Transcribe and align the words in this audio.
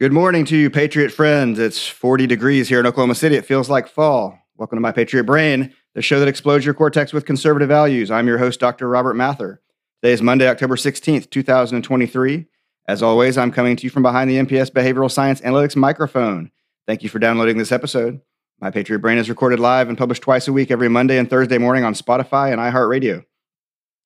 Good 0.00 0.14
morning 0.14 0.46
to 0.46 0.56
you, 0.56 0.70
Patriot 0.70 1.12
friends. 1.12 1.58
It's 1.58 1.86
40 1.86 2.26
degrees 2.26 2.70
here 2.70 2.80
in 2.80 2.86
Oklahoma 2.86 3.14
City. 3.14 3.36
It 3.36 3.44
feels 3.44 3.68
like 3.68 3.86
fall. 3.86 4.38
Welcome 4.56 4.78
to 4.78 4.80
My 4.80 4.92
Patriot 4.92 5.24
Brain, 5.24 5.74
the 5.94 6.00
show 6.00 6.18
that 6.18 6.26
explodes 6.26 6.64
your 6.64 6.72
cortex 6.72 7.12
with 7.12 7.26
conservative 7.26 7.68
values. 7.68 8.10
I'm 8.10 8.26
your 8.26 8.38
host, 8.38 8.60
Dr. 8.60 8.88
Robert 8.88 9.12
Mather. 9.12 9.60
Today 10.00 10.14
is 10.14 10.22
Monday, 10.22 10.48
October 10.48 10.76
16th, 10.76 11.28
2023. 11.28 12.46
As 12.88 13.02
always, 13.02 13.36
I'm 13.36 13.52
coming 13.52 13.76
to 13.76 13.84
you 13.84 13.90
from 13.90 14.02
behind 14.02 14.30
the 14.30 14.38
NPS 14.38 14.70
Behavioral 14.70 15.10
Science 15.10 15.42
Analytics 15.42 15.76
microphone. 15.76 16.50
Thank 16.86 17.02
you 17.02 17.10
for 17.10 17.18
downloading 17.18 17.58
this 17.58 17.70
episode. 17.70 18.22
My 18.58 18.70
Patriot 18.70 19.00
Brain 19.00 19.18
is 19.18 19.28
recorded 19.28 19.60
live 19.60 19.90
and 19.90 19.98
published 19.98 20.22
twice 20.22 20.48
a 20.48 20.52
week 20.54 20.70
every 20.70 20.88
Monday 20.88 21.18
and 21.18 21.28
Thursday 21.28 21.58
morning 21.58 21.84
on 21.84 21.92
Spotify 21.92 22.50
and 22.50 22.58
iHeartRadio. 22.58 23.26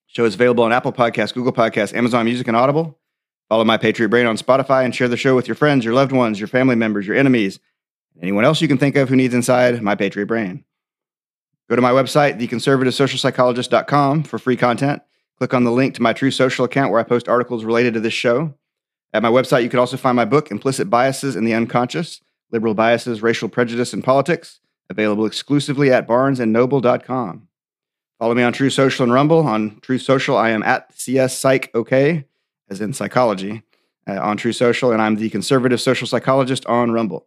Show 0.09 0.25
is 0.25 0.35
available 0.35 0.65
on 0.65 0.73
Apple 0.73 0.93
Podcasts, 0.93 1.33
Google 1.33 1.53
Podcasts, 1.53 1.95
Amazon 1.95 2.25
Music, 2.25 2.49
and 2.49 2.57
Audible. 2.57 2.99
Follow 3.49 3.65
My 3.65 3.77
Patriot 3.77 4.09
Brain 4.09 4.27
on 4.27 4.37
Spotify 4.37 4.85
and 4.85 4.95
share 4.95 5.09
the 5.09 5.17
show 5.17 5.35
with 5.37 5.47
your 5.47 5.55
friends, 5.55 5.85
your 5.85 5.95
loved 5.95 6.13
ones, 6.13 6.41
your 6.41 6.49
family 6.49 6.77
members, 6.77 7.07
your 7.07 7.17
enemies, 7.17 7.61
anyone 8.21 8.45
else 8.45 8.61
you 8.61 8.69
can 8.69 8.79
think 8.79 8.97
of 8.97 9.09
who 9.09 9.17
needs 9.17 9.35
inside 9.35 9.83
My 9.83 9.95
Patriot 9.95 10.27
Brain. 10.27 10.65
Go 11.69 11.77
to 11.77 11.83
my 11.83 11.91
website, 11.91 12.41
theconservativesocialpsychologist.com, 12.41 14.25
for 14.25 14.39
free 14.39 14.57
content. 14.57 15.03
Click 15.39 15.55
on 15.55 15.65
the 15.65 15.73
link 15.73 15.95
to 15.95 16.03
my 16.03 16.13
Truth 16.13 16.35
Social 16.35 16.65
account 16.65 16.91
where 16.91 17.01
I 17.01 17.05
post 17.05 17.29
articles 17.29 17.65
related 17.65 17.95
to 17.95 18.01
this 18.01 18.13
show. 18.13 18.55
At 19.13 19.23
my 19.23 19.31
website, 19.31 19.63
you 19.63 19.69
can 19.69 19.79
also 19.79 19.97
find 19.97 20.17
my 20.17 20.25
book, 20.25 20.51
Implicit 20.51 20.91
Biases 20.91 21.37
in 21.37 21.45
the 21.45 21.55
Unconscious 21.55 22.21
Liberal 22.51 22.75
Biases, 22.75 23.23
Racial 23.23 23.49
Prejudice, 23.49 23.93
and 23.93 24.05
Politics, 24.05 24.61
available 24.91 25.27
exclusively 25.27 25.93
at 25.93 26.07
barnesandnoble.com. 26.07 27.49
Follow 28.19 28.35
me 28.35 28.43
on 28.43 28.53
Truth 28.53 28.75
Social 28.75 29.05
and 29.05 29.13
Rumble. 29.13 29.47
On 29.47 29.81
Truth 29.81 30.03
Social, 30.03 30.37
I 30.37 30.51
am 30.51 30.63
at 30.63 30.97
CS 30.97 31.37
Psych 31.37 31.71
OK 31.75 32.27
as 32.69 32.81
in 32.81 32.93
psychology, 32.93 33.63
uh, 34.07 34.21
on 34.21 34.37
Truth 34.37 34.57
Social, 34.57 34.93
and 34.93 35.01
I'm 35.01 35.17
the 35.17 35.31
conservative 35.31 35.81
social 35.81 36.07
psychologist 36.07 36.67
on 36.67 36.91
Rumble. 36.91 37.27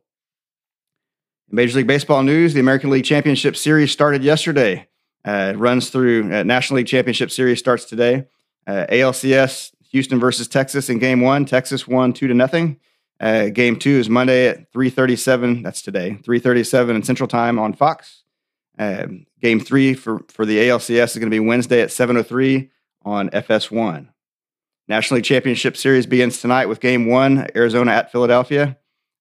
In 1.50 1.56
Major 1.56 1.78
League 1.78 1.88
Baseball 1.88 2.24
news, 2.24 2.54
the 2.54 2.60
American 2.60 2.90
League 2.90 3.06
Championship 3.06 3.56
Series 3.56 3.92
started 3.92 4.24
yesterday. 4.24 4.88
Uh, 5.26 5.54
runs 5.58 5.90
through 5.90 6.34
uh, 6.34 6.44
National 6.44 6.78
League 6.78 6.88
Championship 6.88 7.32
Series 7.32 7.60
starts 7.60 7.86
today. 7.86 8.26
Uh, 8.66 8.86
ALCS 8.90 9.72
Houston 9.92 10.20
versus 10.20 10.48
Texas 10.48 10.90
in 10.90 11.00
Game 11.00 11.22
One. 11.22 11.46
Texas 11.46 11.88
won 11.88 12.14
two 12.14 12.28
to 12.28 12.34
nothing. 12.34 12.80
Uh, 13.20 13.48
game 13.50 13.78
two 13.78 13.98
is 13.98 14.10
Monday 14.10 14.48
at 14.48 14.72
3:37. 14.72 15.64
That's 15.64 15.82
today, 15.82 16.20
3:37 16.24 16.96
in 16.96 17.04
Central 17.04 17.28
Time 17.28 17.58
on 17.58 17.74
Fox. 17.74 18.24
Um, 18.78 19.26
game 19.42 19.60
three 19.60 19.94
for 19.94 20.24
for 20.30 20.46
the 20.46 20.58
ALCS 20.58 21.12
is 21.12 21.18
going 21.18 21.32
to 21.32 21.36
be 21.36 21.40
Wednesday 21.40 21.82
at 21.82 21.90
7:03 21.90 22.70
on 23.04 23.30
FS1. 23.30 24.10
National 24.88 25.18
League 25.18 25.26
Championship 25.26 25.76
Series 25.76 26.06
begins 26.06 26.42
tonight 26.42 26.68
with 26.68 26.80
Game 26.80 27.08
One, 27.08 27.48
Arizona 27.56 27.92
at 27.92 28.12
Philadelphia. 28.12 28.78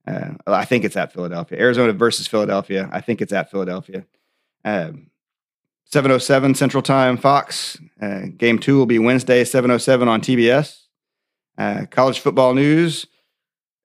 Uh, 0.07 0.31
I 0.47 0.65
think 0.65 0.85
it's 0.85 0.97
at 0.97 1.13
Philadelphia. 1.13 1.59
Arizona 1.59 1.93
versus 1.93 2.27
Philadelphia. 2.27 2.89
I 2.93 3.01
think 3.01 3.21
it's 3.21 3.33
at 3.33 3.51
Philadelphia. 3.51 4.07
Um, 4.65 5.11
707 5.87 6.55
Central 6.55 6.83
Time, 6.83 7.17
Fox. 7.17 7.79
Uh, 8.01 8.23
game 8.37 8.59
two 8.59 8.77
will 8.77 8.87
be 8.87 8.99
Wednesday, 8.99 9.45
707 9.45 10.09
on 10.09 10.21
TBS. 10.21 10.83
Uh, 11.59 11.87
college 11.91 12.21
football 12.21 12.55
news. 12.55 13.07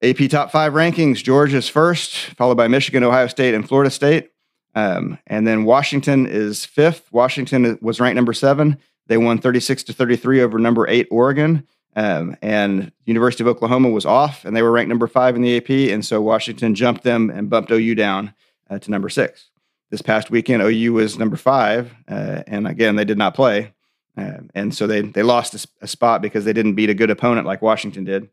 AP 0.03 0.29
top 0.29 0.51
five 0.51 0.73
rankings. 0.73 1.23
Georgia's 1.23 1.69
first, 1.69 2.15
followed 2.37 2.57
by 2.57 2.67
Michigan, 2.67 3.03
Ohio 3.03 3.27
State, 3.27 3.53
and 3.53 3.67
Florida 3.67 3.91
State. 3.91 4.31
Um, 4.73 5.19
and 5.27 5.45
then 5.45 5.63
Washington 5.63 6.25
is 6.27 6.65
fifth. 6.65 7.11
Washington 7.11 7.77
was 7.81 7.99
ranked 7.99 8.15
number 8.15 8.33
seven. 8.33 8.77
They 9.11 9.17
won 9.17 9.39
36 9.39 9.83
to 9.83 9.93
33 9.93 10.41
over 10.41 10.57
number 10.57 10.87
eight 10.87 11.05
Oregon. 11.11 11.67
Um, 11.97 12.37
and 12.41 12.93
University 13.03 13.43
of 13.43 13.49
Oklahoma 13.49 13.89
was 13.89 14.05
off, 14.05 14.45
and 14.45 14.55
they 14.55 14.61
were 14.61 14.71
ranked 14.71 14.87
number 14.87 15.05
five 15.05 15.35
in 15.35 15.41
the 15.41 15.57
AP. 15.57 15.69
And 15.93 16.05
so 16.05 16.21
Washington 16.21 16.75
jumped 16.75 17.03
them 17.03 17.29
and 17.29 17.49
bumped 17.49 17.71
OU 17.71 17.95
down 17.95 18.33
uh, 18.69 18.79
to 18.79 18.89
number 18.89 19.09
six. 19.09 19.49
This 19.89 20.01
past 20.01 20.31
weekend, 20.31 20.63
OU 20.63 20.93
was 20.93 21.19
number 21.19 21.35
five, 21.35 21.93
uh, 22.07 22.43
and 22.47 22.65
again 22.65 22.95
they 22.95 23.03
did 23.03 23.17
not 23.17 23.35
play, 23.35 23.73
uh, 24.15 24.37
and 24.55 24.73
so 24.73 24.87
they 24.87 25.01
they 25.01 25.23
lost 25.23 25.53
a, 25.53 25.67
a, 25.81 25.87
spot 25.87 26.21
because 26.21 26.45
they 26.45 26.53
didn't 26.53 26.75
beat 26.75 26.89
a 26.89 26.93
good 26.93 27.09
opponent 27.09 27.45
like 27.45 27.61
Washington 27.61 28.05
did. 28.05 28.29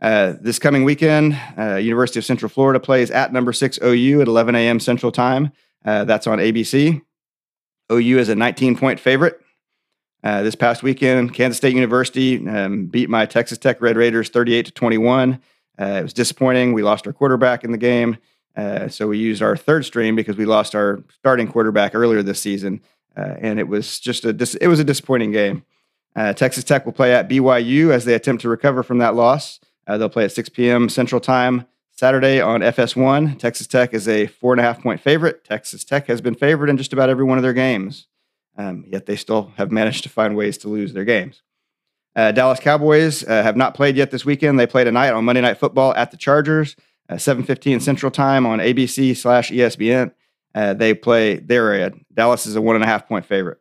Uh, 0.00 0.34
this 0.40 0.60
coming 0.60 0.84
weekend, 0.84 1.36
uh, 1.58 1.74
University 1.74 2.20
of 2.20 2.24
Central 2.24 2.48
Florida 2.48 2.78
plays 2.78 3.10
at 3.10 3.32
number 3.32 3.52
six 3.52 3.80
OU 3.82 4.20
at 4.20 4.28
11 4.28 4.54
a.m. 4.54 4.78
Central 4.78 5.10
Time. 5.10 5.50
Uh, 5.84 6.04
that's 6.04 6.28
on 6.28 6.38
ABC. 6.38 7.02
OU 7.90 8.18
is 8.18 8.28
a 8.28 8.36
19 8.36 8.78
point 8.78 9.00
favorite. 9.00 9.40
Uh, 10.24 10.42
this 10.42 10.54
past 10.54 10.82
weekend, 10.82 11.34
Kansas 11.34 11.58
State 11.58 11.74
University 11.74 12.48
um, 12.48 12.86
beat 12.86 13.10
my 13.10 13.26
Texas 13.26 13.58
Tech 13.58 13.82
Red 13.82 13.98
Raiders 13.98 14.30
38 14.30 14.64
to 14.64 14.72
21. 14.72 15.38
Uh, 15.78 15.84
it 15.84 16.02
was 16.02 16.14
disappointing. 16.14 16.72
We 16.72 16.82
lost 16.82 17.06
our 17.06 17.12
quarterback 17.12 17.62
in 17.62 17.72
the 17.72 17.78
game. 17.78 18.16
Uh, 18.56 18.88
so 18.88 19.06
we 19.06 19.18
used 19.18 19.42
our 19.42 19.54
third 19.54 19.84
string 19.84 20.16
because 20.16 20.38
we 20.38 20.46
lost 20.46 20.74
our 20.74 21.04
starting 21.10 21.46
quarterback 21.46 21.94
earlier 21.94 22.22
this 22.22 22.40
season. 22.40 22.80
Uh, 23.14 23.34
and 23.38 23.60
it 23.60 23.68
was 23.68 24.00
just 24.00 24.24
a 24.24 24.32
dis- 24.32 24.54
it 24.54 24.66
was 24.66 24.80
a 24.80 24.84
disappointing 24.84 25.30
game. 25.30 25.62
Texas 26.36 26.64
Tech 26.64 26.86
will 26.86 26.92
play 26.92 27.12
at 27.12 27.28
BYU 27.28 27.90
as 27.90 28.04
they 28.04 28.14
attempt 28.14 28.40
to 28.42 28.48
recover 28.48 28.82
from 28.84 28.98
that 28.98 29.16
loss. 29.16 29.58
They'll 29.86 30.08
play 30.08 30.24
at 30.24 30.32
6 30.32 30.48
p.m. 30.50 30.88
Central 30.88 31.20
Time 31.20 31.66
Saturday 31.90 32.40
on 32.40 32.60
FS1. 32.60 33.38
Texas 33.38 33.66
Tech 33.66 33.92
is 33.92 34.06
a 34.06 34.28
four 34.28 34.52
and 34.52 34.60
a 34.60 34.62
half 34.62 34.80
point 34.80 35.00
favorite. 35.00 35.44
Texas 35.44 35.84
Tech 35.84 36.06
has 36.06 36.20
been 36.20 36.36
favored 36.36 36.70
in 36.70 36.76
just 36.76 36.92
about 36.92 37.10
every 37.10 37.24
one 37.24 37.36
of 37.36 37.42
their 37.42 37.52
games. 37.52 38.06
Um, 38.56 38.84
yet 38.88 39.06
they 39.06 39.16
still 39.16 39.52
have 39.56 39.72
managed 39.72 40.04
to 40.04 40.08
find 40.08 40.36
ways 40.36 40.58
to 40.58 40.68
lose 40.68 40.92
their 40.92 41.04
games. 41.04 41.42
Uh, 42.16 42.30
Dallas 42.30 42.60
Cowboys 42.60 43.24
uh, 43.24 43.42
have 43.42 43.56
not 43.56 43.74
played 43.74 43.96
yet 43.96 44.10
this 44.10 44.24
weekend. 44.24 44.58
They 44.58 44.66
play 44.66 44.84
tonight 44.84 45.10
on 45.10 45.24
Monday 45.24 45.40
Night 45.40 45.58
Football 45.58 45.94
at 45.94 46.12
the 46.12 46.16
Chargers, 46.16 46.76
uh, 47.08 47.14
7:15 47.14 47.80
Central 47.80 48.12
Time 48.12 48.46
on 48.46 48.60
ABC 48.60 49.16
slash 49.16 49.50
ESPN. 49.50 50.12
Uh, 50.54 50.74
they 50.74 50.94
play. 50.94 51.36
They're 51.36 51.90
Dallas 52.12 52.46
is 52.46 52.54
a 52.54 52.60
one 52.60 52.76
and 52.76 52.84
a 52.84 52.86
half 52.86 53.08
point 53.08 53.26
favorite. 53.26 53.58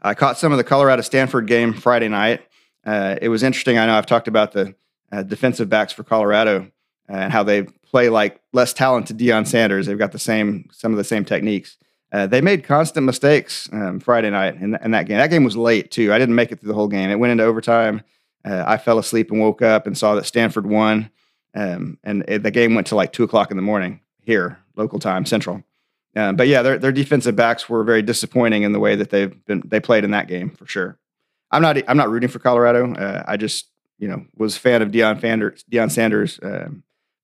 I 0.00 0.14
caught 0.14 0.36
some 0.36 0.50
of 0.50 0.58
the 0.58 0.64
Colorado 0.64 1.02
Stanford 1.02 1.46
game 1.46 1.72
Friday 1.72 2.08
night. 2.08 2.42
Uh, 2.84 3.16
it 3.22 3.28
was 3.28 3.44
interesting. 3.44 3.78
I 3.78 3.86
know 3.86 3.94
I've 3.94 4.06
talked 4.06 4.26
about 4.26 4.50
the 4.50 4.74
uh, 5.12 5.22
defensive 5.22 5.68
backs 5.68 5.92
for 5.92 6.02
Colorado 6.02 6.72
and 7.08 7.32
how 7.32 7.44
they 7.44 7.62
play 7.62 8.08
like 8.08 8.40
less 8.52 8.72
talented 8.72 9.18
Deion 9.18 9.46
Sanders. 9.46 9.86
They've 9.86 9.98
got 9.98 10.10
the 10.10 10.18
same 10.18 10.68
some 10.72 10.90
of 10.90 10.98
the 10.98 11.04
same 11.04 11.24
techniques. 11.24 11.76
Uh, 12.12 12.26
they 12.26 12.42
made 12.42 12.62
constant 12.62 13.06
mistakes 13.06 13.68
um, 13.72 13.98
Friday 13.98 14.28
night 14.28 14.56
in, 14.56 14.76
in, 14.84 14.90
that 14.90 15.06
game. 15.06 15.16
That 15.16 15.30
game 15.30 15.44
was 15.44 15.56
late 15.56 15.90
too. 15.90 16.12
I 16.12 16.18
didn't 16.18 16.34
make 16.34 16.52
it 16.52 16.60
through 16.60 16.68
the 16.68 16.74
whole 16.74 16.88
game. 16.88 17.10
It 17.10 17.18
went 17.18 17.30
into 17.30 17.44
overtime. 17.44 18.02
Uh, 18.44 18.62
I 18.66 18.76
fell 18.76 18.98
asleep 18.98 19.30
and 19.30 19.40
woke 19.40 19.62
up 19.62 19.86
and 19.86 19.96
saw 19.96 20.14
that 20.14 20.26
Stanford 20.26 20.66
won, 20.66 21.10
um, 21.54 21.98
and 22.04 22.24
it, 22.28 22.42
the 22.42 22.50
game 22.50 22.74
went 22.74 22.88
to 22.88 22.96
like 22.96 23.12
two 23.12 23.22
o'clock 23.22 23.50
in 23.50 23.56
the 23.56 23.62
morning 23.62 24.00
here, 24.20 24.58
local 24.76 24.98
time, 24.98 25.24
Central. 25.24 25.62
Um, 26.14 26.36
but 26.36 26.48
yeah, 26.48 26.60
their 26.60 26.78
their 26.78 26.92
defensive 26.92 27.36
backs 27.36 27.68
were 27.68 27.84
very 27.84 28.02
disappointing 28.02 28.64
in 28.64 28.72
the 28.72 28.80
way 28.80 28.96
that 28.96 29.10
they've 29.10 29.44
been 29.46 29.62
they 29.64 29.80
played 29.80 30.04
in 30.04 30.10
that 30.10 30.28
game 30.28 30.50
for 30.50 30.66
sure. 30.66 30.98
I'm 31.50 31.62
not 31.62 31.78
I'm 31.88 31.96
not 31.96 32.10
rooting 32.10 32.28
for 32.28 32.38
Colorado. 32.40 32.92
Uh, 32.94 33.22
I 33.26 33.36
just 33.36 33.68
you 33.98 34.08
know 34.08 34.26
was 34.36 34.56
a 34.56 34.60
fan 34.60 34.82
of 34.82 34.90
Deion 34.90 35.20
Sanders, 35.20 35.64
Deion 35.70 35.90
Sanders 35.90 36.38
um, 36.42 36.82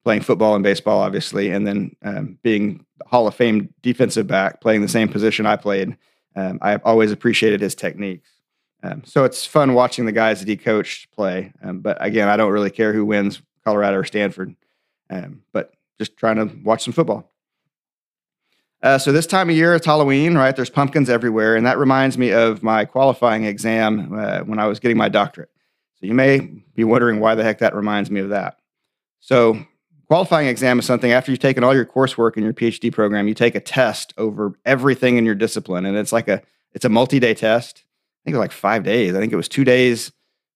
playing 0.09 0.23
football 0.23 0.55
and 0.55 0.65
baseball, 0.65 1.01
obviously, 1.01 1.51
and 1.51 1.67
then 1.67 1.95
um, 2.03 2.39
being 2.43 2.83
Hall 3.09 3.27
of 3.27 3.35
Fame 3.35 3.75
defensive 3.83 4.27
back, 4.27 4.59
playing 4.59 4.81
the 4.81 4.89
same 4.89 5.07
position 5.07 5.45
I 5.45 5.57
played. 5.57 5.99
Um, 6.35 6.59
I've 6.63 6.81
always 6.83 7.13
appreciated 7.13 7.61
his 7.61 7.75
techniques. 7.75 8.31
Um, 8.83 9.03
so 9.05 9.25
it's 9.25 9.45
fun 9.45 9.75
watching 9.75 10.07
the 10.07 10.13
guys 10.13 10.39
that 10.39 10.49
he 10.49 10.57
coached 10.57 11.11
play. 11.11 11.53
Um, 11.63 11.81
but 11.81 12.03
again, 12.03 12.27
I 12.27 12.39
don't 12.39 12.53
really 12.53 12.71
care 12.71 12.95
who 12.95 13.05
wins, 13.05 13.43
Colorado 13.67 13.99
or 13.99 14.05
Stanford. 14.05 14.57
Um, 15.11 15.43
but 15.53 15.75
just 15.99 16.17
trying 16.17 16.37
to 16.37 16.57
watch 16.65 16.85
some 16.85 16.95
football. 16.95 17.31
Uh, 18.83 18.97
so 18.97 19.13
this 19.13 19.27
time 19.27 19.51
of 19.51 19.57
year, 19.57 19.75
it's 19.75 19.85
Halloween, 19.85 20.37
right? 20.37 20.57
There's 20.57 20.71
pumpkins 20.71 21.11
everywhere, 21.11 21.55
and 21.55 21.67
that 21.67 21.77
reminds 21.77 22.17
me 22.17 22.33
of 22.33 22.63
my 22.63 22.87
qualifying 22.87 23.45
exam 23.45 24.19
uh, 24.19 24.39
when 24.41 24.59
I 24.59 24.69
was 24.69 24.81
getting 24.81 24.97
my 24.97 25.11
doctorate. 25.11 25.51
So 26.01 26.07
you 26.07 26.15
may 26.15 26.39
be 26.75 26.85
wondering 26.85 27.21
why 27.21 27.35
the 27.35 27.45
heck 27.45 27.59
that 27.59 27.75
reminds 27.75 28.11
me 28.11 28.21
of 28.21 28.31
that. 28.31 28.59
So 29.21 29.67
qualifying 30.09 30.49
exam 30.49 30.79
is 30.79 30.87
something 30.87 31.13
after 31.13 31.31
you've 31.31 31.41
taken 31.41 31.63
all 31.63 31.75
your 31.75 31.87
coursework 31.87 32.37
in 32.37 32.45
your 32.45 32.53
PhD 32.53 32.93
program, 32.93 33.29
you 33.29 33.35
take 33.35 33.55
a 33.55 33.61
test 33.61 34.15
over 34.17 34.53
everything 34.65 35.17
in 35.17 35.25
your 35.25 35.35
discipline, 35.35 35.87
and 35.87 35.97
it's 35.97 36.13
like 36.13 36.29
a 36.29 36.43
it's 36.73 36.85
a 36.85 36.89
multi-day 36.89 37.35
test. 37.35 37.85
I 37.85 38.21
think 38.25 38.35
it 38.35 38.39
was 38.39 38.45
like 38.45 38.53
five 38.53 38.85
days. 38.85 39.15
I 39.15 39.21
think 39.21 39.33
it 39.33 39.37
was 39.37 39.49
two 39.49 39.65
days 39.65 40.13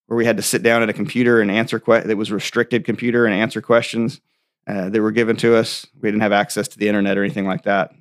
where 0.06 0.16
we 0.16 0.26
had 0.26 0.36
to 0.36 0.42
sit 0.42 0.62
down 0.62 0.82
at 0.82 0.90
a 0.90 0.92
computer 0.92 1.40
and 1.40 1.50
answer 1.50 1.78
that 1.78 2.16
was 2.16 2.30
restricted 2.30 2.84
computer 2.84 3.24
and 3.24 3.34
answer 3.34 3.62
questions 3.62 4.20
uh, 4.66 4.90
that 4.90 5.00
were 5.00 5.10
given 5.10 5.36
to 5.36 5.56
us. 5.56 5.86
We 6.00 6.08
didn't 6.08 6.20
have 6.22 6.32
access 6.32 6.68
to 6.68 6.78
the 6.78 6.88
internet 6.88 7.16
or 7.16 7.24
anything 7.24 7.46
like 7.46 7.62
that. 7.62 7.92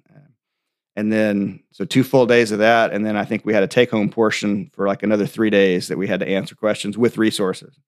And 0.96 1.12
then, 1.12 1.64
so 1.72 1.86
two 1.86 2.04
full 2.04 2.26
days 2.26 2.52
of 2.52 2.60
that. 2.60 2.92
And 2.92 3.06
then 3.06 3.16
I 3.16 3.24
think 3.24 3.46
we 3.46 3.54
had 3.54 3.64
a 3.64 3.68
take 3.68 3.92
home 3.92 4.10
portion 4.10 4.70
for 4.74 4.88
like 4.88 5.04
another 5.04 5.26
three 5.26 5.50
days 5.50 5.88
that 5.88 5.98
we 5.98 6.08
had 6.08 6.20
to 6.20 6.28
answer 6.28 6.54
questions 6.54 6.98
with 6.98 7.18
resources. 7.18 7.80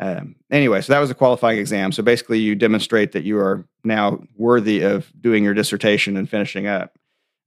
Um, 0.00 0.36
anyway, 0.50 0.80
so 0.80 0.92
that 0.94 0.98
was 0.98 1.10
a 1.10 1.14
qualifying 1.14 1.58
exam. 1.58 1.92
So 1.92 2.02
basically, 2.02 2.38
you 2.38 2.54
demonstrate 2.54 3.12
that 3.12 3.24
you 3.24 3.38
are 3.38 3.66
now 3.84 4.22
worthy 4.36 4.80
of 4.80 5.12
doing 5.20 5.44
your 5.44 5.54
dissertation 5.54 6.16
and 6.16 6.28
finishing 6.28 6.66
up. 6.66 6.96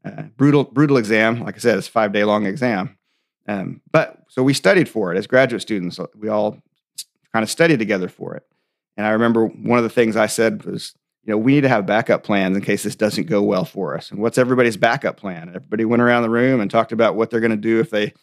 Uh, 0.05 0.23
brutal, 0.37 0.65
brutal 0.65 0.97
exam. 0.97 1.41
Like 1.41 1.55
I 1.55 1.59
said, 1.59 1.77
it's 1.77 1.87
a 1.87 1.91
five 1.91 2.13
day 2.13 2.23
long 2.23 2.45
exam. 2.45 2.97
Um, 3.47 3.81
but 3.91 4.19
so 4.29 4.43
we 4.43 4.53
studied 4.53 4.87
for 4.87 5.13
it 5.13 5.17
as 5.17 5.27
graduate 5.27 5.61
students. 5.63 5.99
We 6.15 6.29
all 6.29 6.57
kind 7.33 7.43
of 7.43 7.49
studied 7.49 7.79
together 7.79 8.07
for 8.07 8.35
it. 8.35 8.43
And 8.95 9.07
I 9.07 9.11
remember 9.11 9.47
one 9.47 9.79
of 9.79 9.83
the 9.83 9.89
things 9.89 10.15
I 10.15 10.27
said 10.27 10.63
was, 10.63 10.93
you 11.23 11.31
know, 11.31 11.37
we 11.37 11.53
need 11.53 11.61
to 11.61 11.69
have 11.69 11.85
backup 11.85 12.23
plans 12.23 12.55
in 12.55 12.63
case 12.63 12.83
this 12.83 12.95
doesn't 12.95 13.27
go 13.27 13.41
well 13.41 13.65
for 13.65 13.97
us. 13.97 14.11
And 14.11 14.19
what's 14.19 14.37
everybody's 14.37 14.77
backup 14.77 15.17
plan? 15.17 15.47
And 15.47 15.55
everybody 15.55 15.85
went 15.85 16.01
around 16.01 16.23
the 16.23 16.29
room 16.29 16.61
and 16.61 16.69
talked 16.69 16.91
about 16.91 17.15
what 17.15 17.31
they're 17.31 17.39
going 17.39 17.51
to 17.51 17.57
do 17.57 17.79
if 17.79 17.89
they 17.89 18.13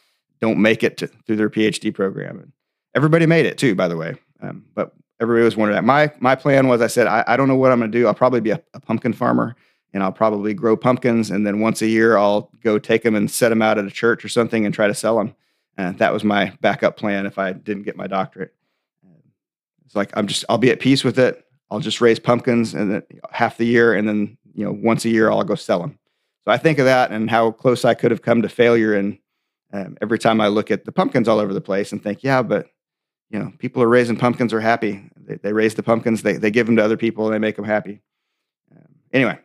don't 0.41 0.59
make 0.59 0.85
it 0.85 0.99
to, 0.99 1.07
through 1.09 1.37
their 1.37 1.51
PhD 1.51 1.93
program. 1.93 2.39
And 2.39 2.53
everybody 2.95 3.27
made 3.27 3.47
it 3.47 3.59
too, 3.59 3.75
by 3.75 3.89
the 3.89 3.97
way. 3.97 4.17
Um, 4.41 4.65
but 4.75 4.93
everybody 5.21 5.45
was 5.45 5.57
wondering 5.57 5.77
that. 5.77 5.85
My 5.85 6.13
my 6.21 6.35
plan 6.35 6.69
was, 6.69 6.81
I 6.81 6.87
said, 6.87 7.07
I, 7.07 7.25
I 7.27 7.37
don't 7.37 7.49
know 7.49 7.57
what 7.57 7.73
I'm 7.73 7.79
going 7.79 7.91
to 7.91 7.99
do. 7.99 8.07
I'll 8.07 8.15
probably 8.15 8.41
be 8.41 8.51
a, 8.51 8.63
a, 8.75 8.81
pumpkin 8.81 9.13
farmer, 9.13 9.55
and 9.93 10.03
I'll 10.03 10.13
probably 10.13 10.55
grow 10.55 10.77
pumpkins, 10.77 11.31
and 11.31 11.47
then 11.47 11.61
once 11.61 11.83
a 11.83 11.87
year, 11.87 12.17
I'll 12.17 12.51
go 12.63 12.79
take 12.79 13.03
them 13.03 13.15
and 13.15 13.31
set 13.31 13.51
them 13.51 13.63
out 13.63 13.79
at 13.79 13.85
a 13.85 13.91
church 13.91 14.25
or 14.25 14.29
something 14.29 14.65
and 14.65 14.75
try 14.75 14.87
to 14.87 14.95
sell 14.95 15.17
them. 15.19 15.35
And 15.77 15.99
that 15.99 16.13
was 16.13 16.25
my 16.25 16.53
backup 16.61 16.97
plan 16.97 17.27
if 17.27 17.39
I 17.39 17.53
didn't 17.53 17.85
get 17.85 17.97
my 17.97 18.07
doctorate. 18.07 18.55
It's 19.91 19.97
like 19.97 20.17
I'm 20.17 20.29
just 20.29 20.45
I'll 20.49 20.59
be 20.59 20.71
at 20.71 20.79
peace 20.79 21.03
with 21.03 21.19
it. 21.19 21.45
I'll 21.71 21.81
just 21.81 22.01
raise 22.01 22.19
pumpkins 22.19 22.75
and 22.75 22.93
then 22.93 23.03
half 23.33 23.57
the 23.57 23.67
year, 23.67 23.93
and 23.95 24.09
then 24.09 24.39
you 24.55 24.65
know 24.65 24.73
once 24.73 25.05
a 25.05 25.09
year 25.09 25.31
I'll 25.31 25.43
go 25.43 25.57
sell 25.57 25.81
them. 25.81 25.99
So 26.45 26.53
I 26.53 26.57
think 26.57 26.79
of 26.79 26.87
that 26.87 27.11
and 27.11 27.29
how 27.29 27.51
close 27.51 27.85
I 27.85 27.95
could 27.95 28.11
have 28.11 28.23
come 28.23 28.43
to 28.43 28.49
failure. 28.49 28.95
And 28.95 29.19
um, 29.73 29.97
every 30.01 30.19
time 30.19 30.41
I 30.41 30.49
look 30.49 30.71
at 30.71 30.85
the 30.85 30.93
pumpkins 30.93 31.29
all 31.29 31.39
over 31.39 31.53
the 31.53 31.61
place 31.61 31.93
and 31.93 32.03
think, 32.03 32.23
yeah, 32.23 32.43
but 32.43 32.69
you 33.31 33.39
know, 33.39 33.53
people 33.59 33.83
are 33.83 33.89
raising 33.89 34.17
pumpkins 34.17 34.53
are 34.53 34.61
happy. 34.61 35.09
They, 35.17 35.37
they 35.37 35.53
raise 35.53 35.75
the 35.75 35.83
pumpkins, 35.83 36.23
they, 36.23 36.35
they 36.35 36.51
give 36.51 36.67
them 36.67 36.77
to 36.77 36.85
other 36.85 36.97
people, 36.97 37.27
and 37.27 37.35
they 37.35 37.39
make 37.39 37.57
them 37.57 37.65
happy. 37.65 38.01
Um, 38.75 38.95
anyway, 39.13 39.39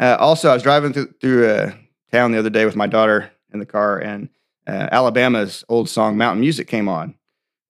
uh, 0.00 0.16
also, 0.18 0.50
I 0.50 0.54
was 0.54 0.62
driving 0.62 0.92
through, 0.92 1.14
through 1.20 1.48
uh, 1.48 1.72
town 2.12 2.32
the 2.32 2.38
other 2.38 2.50
day 2.50 2.64
with 2.64 2.76
my 2.76 2.86
daughter 2.86 3.30
in 3.52 3.58
the 3.58 3.66
car, 3.66 3.98
and 3.98 4.28
uh, 4.66 4.88
Alabama's 4.90 5.64
old 5.68 5.88
song 5.88 6.16
Mountain 6.16 6.40
Music 6.40 6.66
came 6.66 6.88
on. 6.88 7.14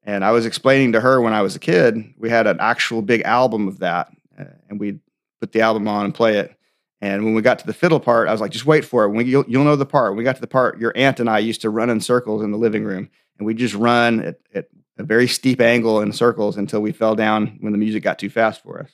And 0.03 0.25
I 0.25 0.31
was 0.31 0.47
explaining 0.47 0.93
to 0.93 1.01
her 1.01 1.21
when 1.21 1.33
I 1.33 1.43
was 1.43 1.57
a 1.57 1.59
kid, 1.59 2.15
we 2.17 2.31
had 2.31 2.47
an 2.47 2.59
actual 2.61 3.03
big 3.03 3.23
album 3.23 3.67
of 3.67 3.81
that, 3.81 4.09
uh, 4.39 4.45
and 4.69 4.79
we'd 4.79 5.01
put 5.41 5.53
the 5.53 5.61
album 5.61 5.89
on 5.89 6.05
and 6.05 6.15
play 6.15 6.39
it. 6.39 6.57
And 7.01 7.25
when 7.25 7.35
we 7.35 7.43
got 7.43 7.59
to 7.59 7.67
the 7.67 7.75
fiddle 7.75 8.01
part, 8.01 8.29
I 8.29 8.33
was 8.33 8.41
like, 8.41 8.53
just 8.53 8.67
wait 8.67 8.85
for 8.85 9.05
it. 9.05 9.11
When 9.11 9.27
you'll, 9.27 9.45
you'll 9.47 9.65
know 9.65 9.77
the 9.77 9.85
part. 9.85 10.13
When 10.13 10.19
we 10.19 10.25
got 10.25 10.37
to 10.37 10.41
the 10.41 10.47
part, 10.47 10.79
your 10.79 10.93
aunt 10.97 11.21
and 11.21 11.29
I 11.29 11.41
used 11.41 11.61
to 11.63 11.71
run 11.71 11.91
in 11.91 12.01
circles 12.01 12.43
in 12.43 12.53
the 12.53 12.57
living 12.57 12.85
room, 12.85 13.11
and 13.39 13.47
we 13.47 13.53
just 13.53 13.75
run 13.75 14.21
at, 14.21 14.39
at 14.55 14.69
a 14.99 15.05
very 15.05 15.29
steep 15.29 15.61
angle 15.61 16.01
in 16.01 16.13
circles 16.13 16.57
until 16.57 16.81
we 16.81 16.93
fell 16.93 17.15
down 17.15 17.59
when 17.61 17.73
the 17.73 17.79
music 17.79 18.03
got 18.03 18.19
too 18.19 18.31
fast 18.31 18.63
for 18.63 18.81
us. 18.81 18.91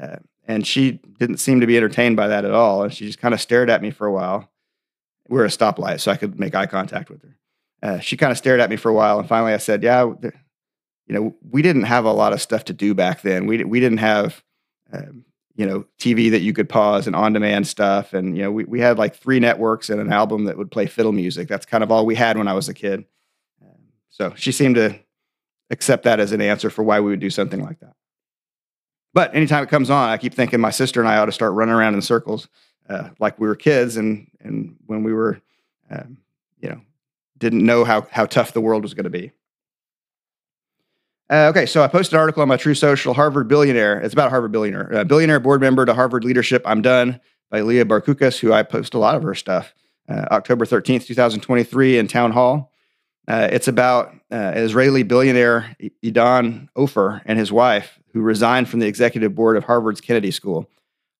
Uh, 0.00 0.16
and 0.46 0.66
she 0.66 0.92
didn't 1.18 1.36
seem 1.38 1.60
to 1.60 1.66
be 1.66 1.76
entertained 1.76 2.16
by 2.16 2.28
that 2.28 2.44
at 2.44 2.52
all. 2.52 2.82
And 2.82 2.92
she 2.92 3.06
just 3.06 3.18
kind 3.18 3.34
of 3.34 3.40
stared 3.40 3.68
at 3.68 3.82
me 3.82 3.90
for 3.90 4.06
a 4.06 4.12
while. 4.12 4.50
We 5.28 5.36
we're 5.36 5.44
a 5.44 5.48
stoplight, 5.48 6.00
so 6.00 6.10
I 6.10 6.16
could 6.16 6.40
make 6.40 6.54
eye 6.54 6.66
contact 6.66 7.10
with 7.10 7.22
her. 7.22 7.36
Uh, 7.82 7.98
she 8.00 8.16
kind 8.16 8.32
of 8.32 8.38
stared 8.38 8.60
at 8.60 8.70
me 8.70 8.76
for 8.76 8.88
a 8.88 8.94
while, 8.94 9.18
and 9.18 9.28
finally 9.28 9.52
I 9.52 9.58
said, 9.58 9.82
"Yeah, 9.82 10.04
you 11.08 11.14
know, 11.14 11.36
we 11.50 11.62
didn't 11.62 11.84
have 11.84 12.06
a 12.06 12.12
lot 12.12 12.32
of 12.32 12.40
stuff 12.40 12.64
to 12.64 12.72
do 12.72 12.94
back 12.94 13.22
then. 13.22 13.46
We 13.46 13.62
we 13.62 13.78
didn't 13.78 13.98
have, 13.98 14.42
um, 14.90 15.24
you 15.54 15.66
know, 15.66 15.84
TV 15.98 16.30
that 16.30 16.40
you 16.40 16.54
could 16.54 16.68
pause 16.68 17.06
and 17.06 17.14
on-demand 17.14 17.66
stuff, 17.66 18.14
and 18.14 18.36
you 18.36 18.42
know, 18.42 18.50
we 18.50 18.64
we 18.64 18.80
had 18.80 18.98
like 18.98 19.16
three 19.16 19.38
networks 19.38 19.90
and 19.90 20.00
an 20.00 20.10
album 20.12 20.44
that 20.44 20.56
would 20.56 20.70
play 20.70 20.86
fiddle 20.86 21.12
music. 21.12 21.46
That's 21.46 21.66
kind 21.66 21.84
of 21.84 21.92
all 21.92 22.06
we 22.06 22.14
had 22.14 22.38
when 22.38 22.48
I 22.48 22.54
was 22.54 22.68
a 22.68 22.74
kid. 22.74 23.04
Um, 23.62 23.82
so 24.08 24.32
she 24.34 24.50
seemed 24.50 24.76
to 24.76 24.98
accept 25.70 26.04
that 26.04 26.20
as 26.20 26.32
an 26.32 26.40
answer 26.40 26.70
for 26.70 26.82
why 26.82 27.00
we 27.00 27.10
would 27.10 27.20
do 27.20 27.30
something 27.30 27.62
like 27.62 27.80
that. 27.80 27.94
But 29.14 29.34
anytime 29.34 29.64
it 29.64 29.70
comes 29.70 29.90
on, 29.90 30.08
I 30.08 30.16
keep 30.16 30.34
thinking 30.34 30.60
my 30.60 30.70
sister 30.70 31.00
and 31.00 31.08
I 31.08 31.18
ought 31.18 31.26
to 31.26 31.32
start 31.32 31.54
running 31.54 31.74
around 31.74 31.94
in 31.94 32.02
circles 32.02 32.48
uh, 32.88 33.10
like 33.18 33.38
we 33.38 33.46
were 33.46 33.56
kids 33.56 33.96
and 33.96 34.30
and 34.40 34.76
when 34.86 35.02
we 35.02 35.12
were, 35.12 35.40
um, 35.90 36.18
you 36.60 36.68
know, 36.68 36.80
didn't 37.36 37.64
know 37.64 37.84
how 37.84 38.06
how 38.10 38.26
tough 38.26 38.52
the 38.52 38.60
world 38.60 38.82
was 38.82 38.94
going 38.94 39.04
to 39.04 39.10
be. 39.10 39.32
Uh, 41.30 41.48
okay, 41.50 41.66
so 41.66 41.82
I 41.82 41.88
posted 41.88 42.14
an 42.14 42.20
article 42.20 42.40
on 42.40 42.48
my 42.48 42.56
Truth 42.56 42.78
Social 42.78 43.12
Harvard 43.12 43.48
billionaire. 43.48 44.00
It's 44.00 44.14
about 44.14 44.30
Harvard 44.30 44.50
billionaire, 44.50 44.94
uh, 44.94 45.04
billionaire 45.04 45.40
board 45.40 45.60
member 45.60 45.84
to 45.84 45.92
Harvard 45.92 46.24
leadership. 46.24 46.62
I'm 46.64 46.80
done 46.80 47.20
by 47.50 47.60
Leah 47.60 47.84
Barkoukis, 47.84 48.38
who 48.38 48.52
I 48.52 48.62
post 48.62 48.94
a 48.94 48.98
lot 48.98 49.14
of 49.14 49.22
her 49.22 49.34
stuff. 49.34 49.74
Uh, 50.08 50.24
October 50.30 50.64
13th, 50.64 51.06
2023, 51.06 51.98
in 51.98 52.08
Townhall. 52.08 52.72
Uh, 53.28 53.46
it's 53.52 53.68
about 53.68 54.14
uh, 54.32 54.52
Israeli 54.56 55.02
billionaire 55.02 55.76
Idan 56.02 56.68
Ofer 56.74 57.20
and 57.26 57.38
his 57.38 57.52
wife, 57.52 57.98
who 58.14 58.22
resigned 58.22 58.70
from 58.70 58.80
the 58.80 58.86
executive 58.86 59.34
board 59.34 59.58
of 59.58 59.64
Harvard's 59.64 60.00
Kennedy 60.00 60.30
School. 60.30 60.68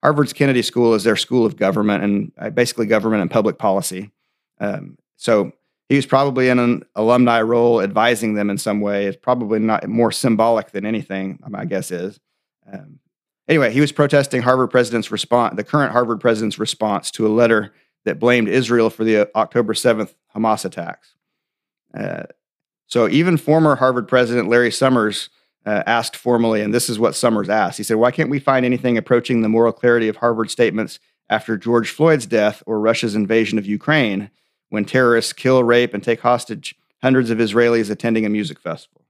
Harvard's 0.02 0.32
Kennedy 0.32 0.62
School 0.62 0.94
is 0.94 1.04
their 1.04 1.16
school 1.16 1.44
of 1.44 1.56
government 1.56 2.02
and 2.02 2.32
uh, 2.38 2.48
basically 2.48 2.86
government 2.86 3.20
and 3.20 3.30
public 3.30 3.58
policy. 3.58 4.10
Um, 4.58 4.96
so 5.16 5.52
he 5.90 5.96
was 5.96 6.06
probably 6.06 6.48
in 6.48 6.58
an 6.58 6.82
alumni 6.94 7.42
role 7.42 7.82
advising 7.82 8.34
them 8.34 8.48
in 8.48 8.56
some 8.56 8.80
way. 8.80 9.06
It's 9.06 9.16
probably 9.16 9.58
not 9.58 9.86
more 9.86 10.12
symbolic 10.12 10.70
than 10.70 10.86
anything, 10.86 11.38
my 11.46 11.66
guess 11.66 11.90
is. 11.90 12.18
Um, 12.72 13.00
anyway, 13.48 13.70
he 13.70 13.82
was 13.82 13.92
protesting 13.92 14.40
Harvard 14.40 14.70
president's 14.70 15.10
response, 15.10 15.56
the 15.56 15.64
current 15.64 15.92
Harvard 15.92 16.20
president's 16.20 16.58
response 16.58 17.10
to 17.12 17.26
a 17.26 17.28
letter 17.28 17.74
that 18.04 18.18
blamed 18.18 18.48
Israel 18.48 18.88
for 18.88 19.04
the 19.04 19.28
October 19.36 19.74
7th 19.74 20.14
Hamas 20.34 20.64
attacks. 20.64 21.14
Uh, 21.96 22.24
so 22.86 23.08
even 23.08 23.36
former 23.36 23.76
Harvard 23.76 24.08
president 24.08 24.48
Larry 24.48 24.70
Summers 24.70 25.28
uh, 25.66 25.82
asked 25.86 26.16
formally, 26.16 26.62
and 26.62 26.72
this 26.72 26.88
is 26.88 26.98
what 26.98 27.14
Summers 27.14 27.48
asked. 27.48 27.76
He 27.76 27.82
said, 27.82 27.96
"Why 27.96 28.10
can't 28.10 28.30
we 28.30 28.38
find 28.38 28.64
anything 28.64 28.96
approaching 28.96 29.42
the 29.42 29.48
moral 29.48 29.72
clarity 29.72 30.08
of 30.08 30.16
Harvard 30.16 30.50
statements 30.50 30.98
after 31.28 31.58
George 31.58 31.90
Floyd's 31.90 32.26
death 32.26 32.62
or 32.66 32.80
Russia's 32.80 33.14
invasion 33.14 33.58
of 33.58 33.66
Ukraine, 33.66 34.30
when 34.70 34.84
terrorists 34.84 35.34
kill, 35.34 35.62
rape, 35.62 35.92
and 35.92 36.02
take 36.02 36.20
hostage 36.20 36.74
hundreds 37.02 37.30
of 37.30 37.38
Israelis 37.38 37.90
attending 37.90 38.24
a 38.24 38.30
music 38.30 38.58
festival?" 38.58 39.04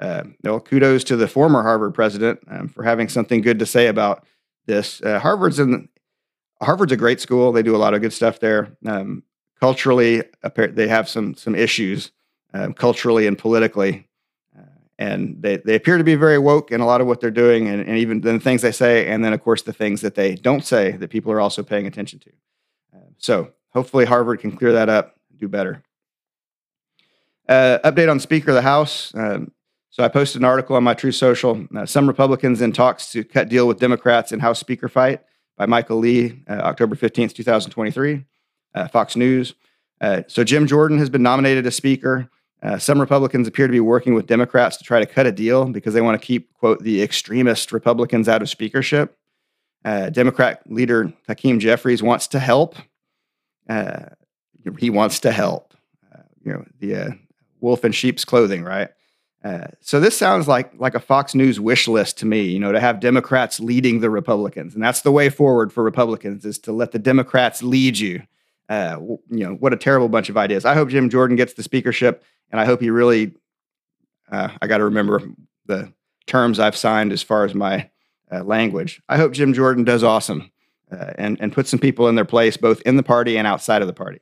Uh, 0.00 0.24
well, 0.44 0.60
kudos 0.60 1.04
to 1.04 1.16
the 1.16 1.28
former 1.28 1.62
Harvard 1.62 1.92
president 1.92 2.40
um, 2.48 2.68
for 2.68 2.84
having 2.84 3.08
something 3.08 3.42
good 3.42 3.58
to 3.58 3.66
say 3.66 3.88
about 3.88 4.24
this. 4.66 5.02
Uh, 5.02 5.18
Harvard's 5.18 5.58
in 5.58 5.88
Harvard's 6.62 6.92
a 6.92 6.96
great 6.96 7.20
school. 7.20 7.52
They 7.52 7.62
do 7.62 7.76
a 7.76 7.78
lot 7.78 7.94
of 7.94 8.00
good 8.00 8.12
stuff 8.12 8.40
there. 8.40 8.76
Um, 8.86 9.24
culturally, 9.60 10.22
they 10.54 10.88
have 10.88 11.08
some 11.08 11.34
some 11.34 11.54
issues 11.54 12.12
um, 12.54 12.72
culturally 12.72 13.26
and 13.26 13.38
politically. 13.38 14.08
Uh, 14.56 14.62
and 14.98 15.40
they, 15.40 15.56
they 15.58 15.74
appear 15.74 15.98
to 15.98 16.04
be 16.04 16.14
very 16.14 16.38
woke 16.38 16.70
in 16.70 16.80
a 16.80 16.86
lot 16.86 17.00
of 17.00 17.06
what 17.06 17.20
they're 17.20 17.30
doing, 17.30 17.68
and, 17.68 17.86
and 17.86 17.98
even 17.98 18.20
the 18.20 18.38
things 18.40 18.62
they 18.62 18.72
say, 18.72 19.08
and 19.08 19.24
then, 19.24 19.32
of 19.32 19.42
course, 19.42 19.62
the 19.62 19.72
things 19.72 20.00
that 20.00 20.14
they 20.14 20.34
don't 20.34 20.64
say 20.64 20.92
that 20.92 21.08
people 21.08 21.32
are 21.32 21.40
also 21.40 21.62
paying 21.62 21.86
attention 21.86 22.18
to. 22.20 22.30
Uh, 22.94 23.00
so 23.18 23.52
hopefully, 23.70 24.04
Harvard 24.04 24.40
can 24.40 24.56
clear 24.56 24.72
that 24.72 24.88
up, 24.88 25.16
do 25.36 25.48
better. 25.48 25.82
Uh, 27.48 27.78
update 27.84 28.10
on 28.10 28.20
Speaker 28.20 28.50
of 28.50 28.56
the 28.56 28.62
House. 28.62 29.14
Um, 29.14 29.52
so 29.90 30.04
I 30.04 30.08
posted 30.08 30.42
an 30.42 30.44
article 30.44 30.76
on 30.76 30.84
my 30.84 30.94
Truth 30.94 31.14
Social. 31.14 31.66
Uh, 31.74 31.86
some 31.86 32.06
Republicans 32.06 32.60
in 32.60 32.72
talks 32.72 33.10
to 33.12 33.24
cut 33.24 33.48
deal 33.48 33.66
with 33.66 33.80
Democrats 33.80 34.32
in 34.32 34.40
House 34.40 34.60
Speaker 34.60 34.88
fight 34.88 35.22
by 35.56 35.66
Michael 35.66 35.98
Lee, 35.98 36.42
uh, 36.48 36.52
October 36.52 36.94
15th, 36.94 37.34
2023, 37.34 38.24
uh, 38.74 38.88
Fox 38.88 39.16
News. 39.16 39.54
Uh, 40.00 40.22
so 40.28 40.44
Jim 40.44 40.66
Jordan 40.66 40.98
has 40.98 41.10
been 41.10 41.22
nominated 41.22 41.66
as 41.66 41.74
Speaker. 41.74 42.30
Uh, 42.62 42.78
some 42.78 43.00
Republicans 43.00 43.46
appear 43.46 43.66
to 43.66 43.72
be 43.72 43.80
working 43.80 44.14
with 44.14 44.26
Democrats 44.26 44.76
to 44.76 44.84
try 44.84 44.98
to 44.98 45.06
cut 45.06 45.26
a 45.26 45.32
deal 45.32 45.66
because 45.66 45.94
they 45.94 46.00
want 46.00 46.20
to 46.20 46.26
keep, 46.26 46.52
quote, 46.54 46.82
the 46.82 47.02
extremist 47.02 47.72
Republicans 47.72 48.28
out 48.28 48.42
of 48.42 48.48
speakership. 48.48 49.16
Uh, 49.84 50.10
Democrat 50.10 50.60
leader 50.66 51.12
Hakeem 51.28 51.60
Jeffries 51.60 52.02
wants 52.02 52.26
to 52.28 52.40
help. 52.40 52.74
Uh, 53.68 54.06
he 54.78 54.90
wants 54.90 55.20
to 55.20 55.30
help. 55.30 55.72
Uh, 56.12 56.22
you 56.44 56.52
know, 56.52 56.64
the 56.80 56.96
uh, 56.96 57.10
wolf 57.60 57.84
in 57.84 57.92
sheep's 57.92 58.24
clothing, 58.24 58.64
right? 58.64 58.88
Uh, 59.44 59.68
so 59.80 60.00
this 60.00 60.18
sounds 60.18 60.48
like 60.48 60.72
like 60.80 60.96
a 60.96 61.00
Fox 61.00 61.32
News 61.32 61.60
wish 61.60 61.86
list 61.86 62.18
to 62.18 62.26
me. 62.26 62.42
You 62.42 62.58
know, 62.58 62.72
to 62.72 62.80
have 62.80 62.98
Democrats 62.98 63.60
leading 63.60 64.00
the 64.00 64.10
Republicans, 64.10 64.74
and 64.74 64.82
that's 64.82 65.02
the 65.02 65.12
way 65.12 65.28
forward 65.28 65.72
for 65.72 65.84
Republicans 65.84 66.44
is 66.44 66.58
to 66.60 66.72
let 66.72 66.90
the 66.90 66.98
Democrats 66.98 67.62
lead 67.62 68.00
you. 68.00 68.22
you 68.68 69.18
know, 69.30 69.54
what 69.54 69.72
a 69.72 69.76
terrible 69.76 70.08
bunch 70.08 70.28
of 70.28 70.36
ideas. 70.36 70.64
I 70.64 70.74
hope 70.74 70.88
Jim 70.88 71.08
Jordan 71.08 71.36
gets 71.36 71.54
the 71.54 71.62
speakership 71.62 72.24
and 72.50 72.60
I 72.60 72.64
hope 72.64 72.80
he 72.80 72.90
really. 72.90 73.34
Uh, 74.30 74.50
I 74.60 74.66
got 74.66 74.78
to 74.78 74.84
remember 74.84 75.22
the 75.66 75.92
terms 76.26 76.58
I've 76.58 76.76
signed 76.76 77.12
as 77.12 77.22
far 77.22 77.44
as 77.44 77.54
my 77.54 77.88
uh, 78.30 78.44
language. 78.44 79.00
I 79.08 79.16
hope 79.16 79.32
Jim 79.32 79.54
Jordan 79.54 79.84
does 79.84 80.04
awesome 80.04 80.50
uh, 80.92 81.12
and 81.16 81.38
and 81.40 81.52
put 81.52 81.66
some 81.66 81.78
people 81.78 82.08
in 82.08 82.14
their 82.14 82.24
place, 82.24 82.56
both 82.56 82.82
in 82.82 82.96
the 82.96 83.02
party 83.02 83.36
and 83.38 83.46
outside 83.46 83.82
of 83.82 83.88
the 83.88 83.94
party. 83.94 84.20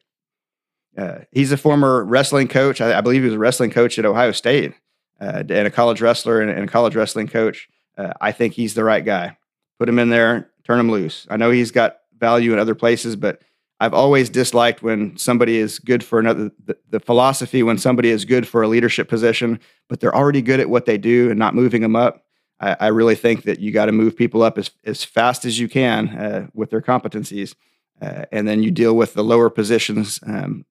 Uh, 0.97 1.19
he's 1.31 1.53
a 1.53 1.57
former 1.57 2.05
wrestling 2.05 2.49
coach. 2.49 2.81
I, 2.81 2.97
I, 2.97 3.01
believe 3.03 3.21
he 3.21 3.27
was 3.27 3.35
a 3.35 3.39
wrestling 3.39 3.71
coach 3.71 3.99
at 3.99 4.07
Ohio 4.07 4.33
State 4.33 4.73
uh, 5.21 5.43
and 5.49 5.67
a 5.67 5.71
college 5.71 6.01
wrestler 6.01 6.41
and, 6.41 6.51
and 6.51 6.65
a 6.65 6.73
college 6.73 6.97
wrestling 6.97 7.29
coach. 7.29 7.69
Uh, 7.99 8.15
I 8.21 8.33
think 8.33 8.55
he's 8.55 8.75
the 8.75 8.85
right 8.85 9.05
guy. 9.05 9.37
Put 9.79 9.91
him 9.91 9.99
in 9.99 10.09
there, 10.09 10.51
turn 10.65 10.81
him 10.81 10.91
loose. 10.91 11.27
I 11.29 11.37
know 11.37 11.51
he's 11.51 11.71
got 11.71 11.99
value 12.19 12.55
in 12.55 12.59
other 12.59 12.75
places, 12.75 13.15
but 13.15 13.43
I've 13.79 13.95
always 13.95 14.31
disliked 14.31 14.83
when 14.83 15.17
somebody 15.19 15.59
is 15.59 15.79
good 15.79 16.03
for 16.03 16.19
another, 16.19 16.51
the, 16.65 16.77
the, 16.89 17.01
philosophy 17.01 17.63
when 17.63 17.77
somebody 17.77 18.09
is 18.09 18.25
good 18.25 18.49
for 18.49 18.63
a 18.63 18.69
leadership 18.69 19.09
position, 19.09 19.61
but 19.89 20.01
they're 20.01 20.15
already 20.15 20.41
good 20.41 20.61
at 20.61 20.71
what 20.71 20.87
they 20.87 20.97
do 20.97 21.29
and 21.29 21.39
not 21.39 21.55
moving 21.55 21.83
them 21.83 21.95
up. 21.95 22.25
I, 22.59 22.77
I 22.81 22.87
really 22.87 23.15
think 23.15 23.43
that 23.43 23.61
you 23.61 23.73
got 23.73 23.87
to 23.87 23.93
move 23.93 24.17
people 24.17 24.43
up 24.43 24.57
as, 24.57 24.71
as 24.85 25.05
fast 25.05 25.45
as 25.45 25.59
you 25.59 25.69
can 25.69 26.09
uh, 26.09 26.47
with 26.55 26.71
their 26.71 26.81
competencies. 26.81 27.55
Uh, 28.01 28.25
and 28.33 28.49
then 28.49 28.63
you 28.63 28.71
deal 28.71 28.97
with 28.97 29.15
the 29.15 29.25
lower 29.25 29.51
positions 29.51 30.21
um, 30.27 30.65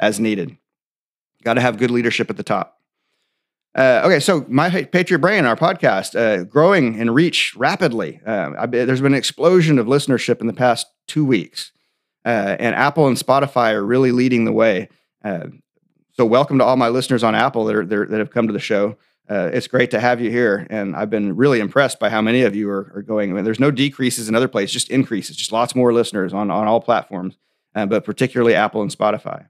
as 0.00 0.18
needed. 0.18 0.56
Got 1.42 1.54
to 1.54 1.60
have 1.60 1.78
good 1.78 1.90
leadership 1.90 2.30
at 2.30 2.36
the 2.36 2.42
top. 2.42 2.80
Uh, 3.76 4.00
okay, 4.06 4.20
so 4.20 4.44
my 4.48 4.70
Patriot 4.70 5.18
Brain, 5.18 5.44
our 5.44 5.56
podcast, 5.56 6.18
uh, 6.18 6.44
growing 6.44 6.98
in 6.98 7.10
reach 7.10 7.54
rapidly. 7.56 8.20
Uh, 8.24 8.66
there's 8.66 9.02
been 9.02 9.12
an 9.12 9.18
explosion 9.18 9.78
of 9.78 9.86
listenership 9.86 10.40
in 10.40 10.46
the 10.46 10.54
past 10.54 10.86
two 11.06 11.26
weeks, 11.26 11.72
uh, 12.26 12.56
and 12.58 12.74
Apple 12.74 13.06
and 13.06 13.16
Spotify 13.16 13.72
are 13.72 13.84
really 13.84 14.12
leading 14.12 14.44
the 14.44 14.52
way. 14.52 14.88
Uh, 15.24 15.46
so, 16.12 16.26
welcome 16.26 16.58
to 16.58 16.64
all 16.64 16.76
my 16.76 16.88
listeners 16.88 17.22
on 17.22 17.34
Apple 17.34 17.64
that 17.66 17.76
are, 17.76 17.86
that 17.86 18.18
have 18.18 18.30
come 18.30 18.46
to 18.46 18.52
the 18.52 18.58
show. 18.58 18.96
Uh, 19.28 19.50
it's 19.52 19.66
great 19.66 19.90
to 19.92 20.00
have 20.00 20.20
you 20.20 20.30
here, 20.30 20.66
and 20.70 20.94
I've 20.94 21.10
been 21.10 21.34
really 21.34 21.60
impressed 21.60 21.98
by 21.98 22.10
how 22.10 22.20
many 22.20 22.42
of 22.42 22.54
you 22.54 22.68
are, 22.68 22.92
are 22.94 23.02
going. 23.02 23.30
I 23.30 23.34
mean, 23.34 23.44
there's 23.44 23.60
no 23.60 23.70
decreases 23.70 24.28
in 24.28 24.34
other 24.34 24.48
places, 24.48 24.72
just 24.72 24.90
increases, 24.90 25.36
just 25.36 25.52
lots 25.52 25.74
more 25.74 25.92
listeners 25.92 26.34
on 26.34 26.50
on 26.50 26.66
all 26.66 26.80
platforms, 26.80 27.38
but 27.74 28.04
particularly 28.04 28.54
Apple 28.54 28.82
and 28.82 28.90
Spotify. 28.90 29.46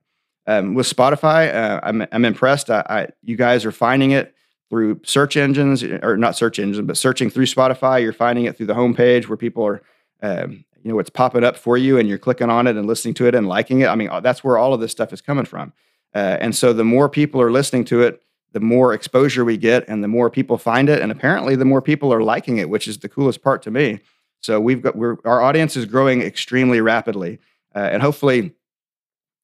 Um, 0.47 0.75
with 0.75 0.87
Spotify, 0.87 1.53
uh, 1.53 1.81
I'm, 1.83 2.07
I'm 2.13 2.25
impressed. 2.25 2.71
I, 2.71 2.85
I, 2.89 3.09
you 3.23 3.37
guys 3.37 3.65
are 3.65 3.73
finding 3.73 4.13
it 4.13 4.35
through 4.71 5.01
search 5.05 5.37
engines, 5.37 5.83
or 5.83 6.17
not 6.17 6.37
search 6.37 6.59
engines, 6.59 6.87
but 6.87 6.97
searching 6.97 7.31
through 7.31 7.47
Spotify. 7.47 8.01
You're 8.03 8.13
finding 8.13 8.45
it 8.45 8.57
through 8.57 8.67
the 8.67 8.75
homepage 8.75 9.29
where 9.29 9.37
people 9.37 9.65
are, 9.67 9.83
um, 10.23 10.65
you 10.83 10.93
know, 10.93 10.99
it's 10.99 11.11
popping 11.11 11.45
up 11.45 11.57
for 11.57 11.77
you, 11.77 11.99
and 11.99 12.09
you're 12.09 12.19
clicking 12.19 12.51
on 12.51 12.67
it 12.67 12.77
and 12.77 12.87
listening 12.87 13.15
to 13.15 13.27
it 13.27 13.35
and 13.35 13.49
liking 13.49 13.81
it. 13.81 13.87
I 13.87 13.95
mean, 13.95 14.09
uh, 14.09 14.21
that's 14.21 14.45
where 14.45 14.59
all 14.59 14.75
of 14.75 14.81
this 14.81 14.93
stuff 14.93 15.13
is 15.13 15.21
coming 15.21 15.45
from. 15.45 15.73
Uh, 16.15 16.39
and 16.41 16.55
so, 16.55 16.73
the 16.73 16.85
more 16.85 17.09
people 17.09 17.41
are 17.43 17.51
listening 17.51 17.85
to 17.87 18.03
it, 18.03 18.23
the 18.53 18.61
more 18.61 18.95
exposure 18.95 19.45
we 19.45 19.57
get, 19.57 19.87
and 19.89 20.03
the 20.03 20.09
more 20.09 20.31
people 20.31 20.57
find 20.57 20.89
it, 20.89 21.03
and 21.03 21.13
apparently, 21.13 21.57
the 21.57 21.65
more 21.65 21.83
people 21.83 22.13
are 22.13 22.23
liking 22.23 22.59
it, 22.59 22.71
which 22.71 22.89
is 22.89 22.99
the 22.99 23.09
coolest 23.09 23.43
part 23.43 23.63
to 23.63 23.71
me. 23.71 24.01
So 24.41 24.61
we've 24.61 24.81
got 24.81 24.97
our 24.97 25.43
audience 25.43 25.77
is 25.77 25.87
growing 25.87 26.23
extremely 26.23 26.81
rapidly, 26.81 27.39
uh, 27.75 27.81
and 27.81 28.01
hopefully 28.01 28.53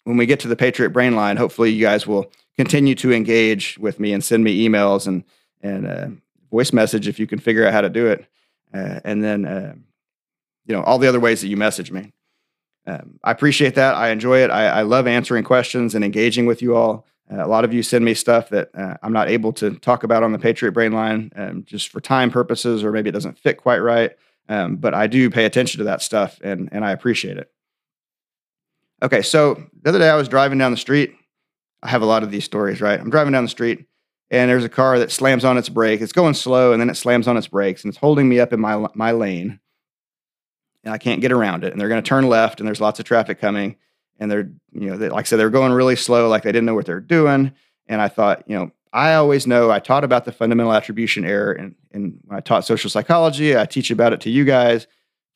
when 0.04 0.16
we 0.16 0.26
get 0.26 0.40
to 0.40 0.48
the 0.48 0.56
Patriot 0.56 0.90
Brain 0.90 1.14
line, 1.14 1.36
hopefully 1.36 1.70
you 1.70 1.80
guys 1.80 2.06
will 2.06 2.30
continue 2.56 2.94
to 2.96 3.12
engage 3.12 3.78
with 3.78 4.00
me 4.00 4.12
and 4.12 4.22
send 4.22 4.44
me 4.44 4.66
emails 4.66 5.06
and 5.06 5.24
and 5.60 5.86
uh, 5.86 6.08
voice 6.50 6.72
message 6.72 7.08
if 7.08 7.18
you 7.18 7.26
can 7.26 7.38
figure 7.38 7.66
out 7.66 7.72
how 7.72 7.80
to 7.80 7.90
do 7.90 8.06
it, 8.06 8.26
uh, 8.74 9.00
and 9.04 9.22
then 9.22 9.44
uh, 9.44 9.74
you 10.66 10.74
know 10.74 10.82
all 10.82 10.98
the 10.98 11.08
other 11.08 11.20
ways 11.20 11.40
that 11.40 11.48
you 11.48 11.56
message 11.56 11.90
me. 11.90 12.12
Um, 12.86 13.18
I 13.22 13.30
appreciate 13.30 13.74
that. 13.76 13.94
I 13.94 14.10
enjoy 14.10 14.38
it. 14.38 14.50
I, 14.50 14.66
I, 14.66 14.82
love 14.82 15.06
answering 15.06 15.44
questions 15.44 15.94
and 15.94 16.04
engaging 16.04 16.46
with 16.46 16.62
you 16.62 16.74
all. 16.74 17.06
Uh, 17.30 17.44
a 17.44 17.46
lot 17.46 17.64
of 17.64 17.72
you 17.72 17.80
send 17.80 18.04
me 18.04 18.12
stuff 18.12 18.48
that 18.48 18.70
uh, 18.74 18.96
I'm 19.04 19.12
not 19.12 19.28
able 19.28 19.52
to 19.54 19.76
talk 19.76 20.02
about 20.02 20.24
on 20.24 20.32
the 20.32 20.38
Patriot 20.38 20.72
Brain 20.72 20.90
line 20.90 21.30
um, 21.36 21.62
just 21.64 21.90
for 21.90 22.00
time 22.00 22.32
purposes, 22.32 22.82
or 22.82 22.90
maybe 22.90 23.08
it 23.08 23.12
doesn't 23.12 23.38
fit 23.38 23.56
quite 23.56 23.78
right. 23.78 24.10
Um, 24.48 24.76
but 24.76 24.94
I 24.94 25.06
do 25.06 25.30
pay 25.30 25.44
attention 25.44 25.78
to 25.78 25.84
that 25.84 26.02
stuff, 26.02 26.40
and 26.42 26.68
and 26.72 26.84
I 26.84 26.90
appreciate 26.90 27.36
it. 27.36 27.52
Okay, 29.02 29.22
so 29.22 29.62
the 29.82 29.90
other 29.90 29.98
day 29.98 30.08
I 30.08 30.16
was 30.16 30.28
driving 30.28 30.58
down 30.58 30.72
the 30.72 30.76
street. 30.76 31.14
I 31.82 31.88
have 31.88 32.02
a 32.02 32.06
lot 32.06 32.22
of 32.22 32.30
these 32.30 32.44
stories, 32.44 32.80
right? 32.80 32.98
I'm 32.98 33.10
driving 33.10 33.32
down 33.32 33.44
the 33.44 33.50
street 33.50 33.86
and 34.32 34.48
there's 34.48 34.64
a 34.64 34.68
car 34.68 34.98
that 34.98 35.12
slams 35.12 35.44
on 35.44 35.58
its 35.58 35.68
brake. 35.68 36.00
It's 36.00 36.12
going 36.12 36.34
slow 36.34 36.72
and 36.72 36.80
then 36.80 36.88
it 36.88 36.96
slams 36.96 37.28
on 37.28 37.36
its 37.36 37.46
brakes 37.46 37.84
and 37.84 37.90
it's 37.90 37.98
holding 37.98 38.28
me 38.28 38.40
up 38.40 38.52
in 38.52 38.60
my 38.60 38.86
my 38.94 39.12
lane. 39.12 39.60
And 40.84 40.92
I 40.92 40.98
can't 40.98 41.20
get 41.20 41.32
around 41.32 41.64
it. 41.64 41.72
And 41.72 41.80
they're 41.80 41.88
going 41.88 42.02
to 42.02 42.08
turn 42.08 42.28
left 42.28 42.60
and 42.60 42.66
there's 42.66 42.80
lots 42.80 42.98
of 42.98 43.04
traffic 43.04 43.40
coming. 43.40 43.76
And 44.18 44.30
they're, 44.30 44.50
you 44.72 44.90
know, 44.90 44.96
they, 44.96 45.08
like 45.08 45.26
I 45.26 45.28
said, 45.28 45.38
they're 45.38 45.50
going 45.50 45.72
really 45.72 45.96
slow, 45.96 46.28
like 46.28 46.42
they 46.42 46.52
didn't 46.52 46.66
know 46.66 46.74
what 46.74 46.86
they're 46.86 47.00
doing. 47.00 47.52
And 47.86 48.00
I 48.00 48.08
thought, 48.08 48.44
you 48.48 48.56
know, 48.56 48.70
I 48.92 49.14
always 49.14 49.46
know 49.46 49.70
I 49.70 49.78
taught 49.78 50.04
about 50.04 50.24
the 50.24 50.32
fundamental 50.32 50.72
attribution 50.72 51.24
error. 51.24 51.52
And, 51.52 51.74
and 51.92 52.18
when 52.24 52.36
I 52.36 52.40
taught 52.40 52.66
social 52.66 52.90
psychology, 52.90 53.56
I 53.56 53.64
teach 53.64 53.90
about 53.90 54.12
it 54.12 54.20
to 54.22 54.30
you 54.30 54.44
guys. 54.44 54.86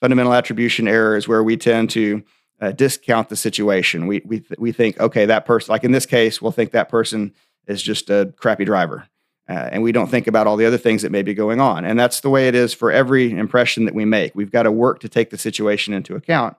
Fundamental 0.00 0.34
attribution 0.34 0.86
error 0.88 1.16
is 1.16 1.26
where 1.26 1.42
we 1.42 1.56
tend 1.56 1.90
to 1.90 2.22
uh, 2.60 2.72
discount 2.72 3.28
the 3.28 3.36
situation. 3.36 4.06
We 4.06 4.22
we 4.24 4.40
th- 4.40 4.58
we 4.58 4.72
think 4.72 4.98
okay, 5.00 5.26
that 5.26 5.46
person, 5.46 5.72
like 5.72 5.84
in 5.84 5.92
this 5.92 6.06
case, 6.06 6.40
we'll 6.40 6.52
think 6.52 6.72
that 6.72 6.88
person 6.88 7.34
is 7.66 7.82
just 7.82 8.10
a 8.10 8.32
crappy 8.36 8.64
driver, 8.64 9.08
uh, 9.48 9.68
and 9.72 9.82
we 9.82 9.92
don't 9.92 10.08
think 10.08 10.26
about 10.26 10.46
all 10.46 10.56
the 10.56 10.66
other 10.66 10.78
things 10.78 11.02
that 11.02 11.12
may 11.12 11.22
be 11.22 11.34
going 11.34 11.60
on. 11.60 11.84
And 11.84 11.98
that's 11.98 12.20
the 12.20 12.30
way 12.30 12.48
it 12.48 12.54
is 12.54 12.74
for 12.74 12.90
every 12.90 13.30
impression 13.30 13.84
that 13.84 13.94
we 13.94 14.04
make. 14.04 14.34
We've 14.34 14.50
got 14.50 14.64
to 14.64 14.72
work 14.72 15.00
to 15.00 15.08
take 15.08 15.30
the 15.30 15.38
situation 15.38 15.94
into 15.94 16.16
account. 16.16 16.56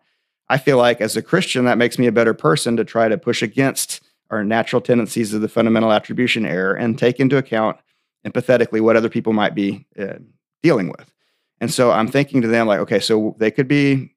I 0.50 0.58
feel 0.58 0.78
like 0.78 1.02
as 1.02 1.18
a 1.18 1.22
Christian, 1.22 1.66
that 1.66 1.78
makes 1.78 2.00
me 2.00 2.08
a 2.08 2.12
better 2.12 2.34
person 2.34 2.78
to 2.78 2.86
try 2.86 3.10
to 3.10 3.18
push 3.18 3.42
against 3.42 4.02
our 4.30 4.44
natural 4.44 4.82
tendencies 4.82 5.34
of 5.34 5.42
the 5.42 5.50
fundamental 5.50 5.92
attribution 5.92 6.46
error 6.46 6.74
and 6.74 6.98
take 6.98 7.20
into 7.20 7.38
account 7.38 7.78
empathetically 8.26 8.82
what 8.82 8.96
other 8.96 9.10
people 9.10 9.34
might 9.34 9.56
be 9.56 9.86
uh, 10.00 10.16
dealing 10.64 10.88
with. 10.88 11.14
And 11.60 11.72
so 11.74 11.92
I'm 11.92 12.08
thinking 12.08 12.42
to 12.42 12.48
them 12.48 12.68
like, 12.68 12.80
okay, 12.80 13.00
so 13.00 13.36
they 13.40 13.52
could 13.52 13.68
be 13.68 14.16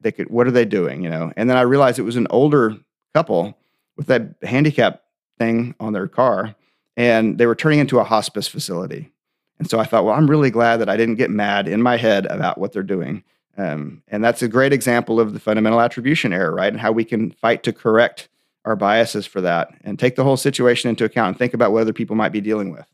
they 0.00 0.12
could 0.12 0.30
what 0.30 0.46
are 0.46 0.52
they 0.52 0.64
doing 0.64 1.02
you 1.02 1.10
know 1.10 1.32
and 1.36 1.48
then 1.50 1.56
i 1.56 1.62
realized 1.62 1.98
it 1.98 2.02
was 2.02 2.16
an 2.16 2.26
older 2.30 2.76
couple 3.14 3.56
with 3.96 4.06
that 4.06 4.34
handicap 4.42 5.02
thing 5.38 5.74
on 5.78 5.92
their 5.92 6.08
car 6.08 6.54
and 6.96 7.38
they 7.38 7.46
were 7.46 7.54
turning 7.54 7.78
into 7.78 7.98
a 7.98 8.04
hospice 8.04 8.48
facility 8.48 9.10
and 9.58 9.68
so 9.68 9.78
i 9.78 9.84
thought 9.84 10.04
well 10.04 10.14
i'm 10.14 10.30
really 10.30 10.50
glad 10.50 10.78
that 10.78 10.88
i 10.88 10.96
didn't 10.96 11.16
get 11.16 11.30
mad 11.30 11.68
in 11.68 11.82
my 11.82 11.96
head 11.96 12.26
about 12.26 12.58
what 12.58 12.72
they're 12.72 12.82
doing 12.82 13.22
um, 13.58 14.02
and 14.08 14.22
that's 14.22 14.42
a 14.42 14.48
great 14.48 14.72
example 14.72 15.18
of 15.18 15.32
the 15.32 15.40
fundamental 15.40 15.80
attribution 15.80 16.32
error 16.32 16.54
right 16.54 16.72
and 16.72 16.80
how 16.80 16.92
we 16.92 17.04
can 17.04 17.30
fight 17.30 17.62
to 17.62 17.72
correct 17.72 18.28
our 18.64 18.76
biases 18.76 19.26
for 19.26 19.40
that 19.40 19.72
and 19.84 19.98
take 19.98 20.16
the 20.16 20.24
whole 20.24 20.36
situation 20.36 20.90
into 20.90 21.04
account 21.04 21.28
and 21.28 21.38
think 21.38 21.54
about 21.54 21.72
what 21.72 21.82
other 21.82 21.92
people 21.92 22.16
might 22.16 22.32
be 22.32 22.40
dealing 22.40 22.70
with 22.70 22.86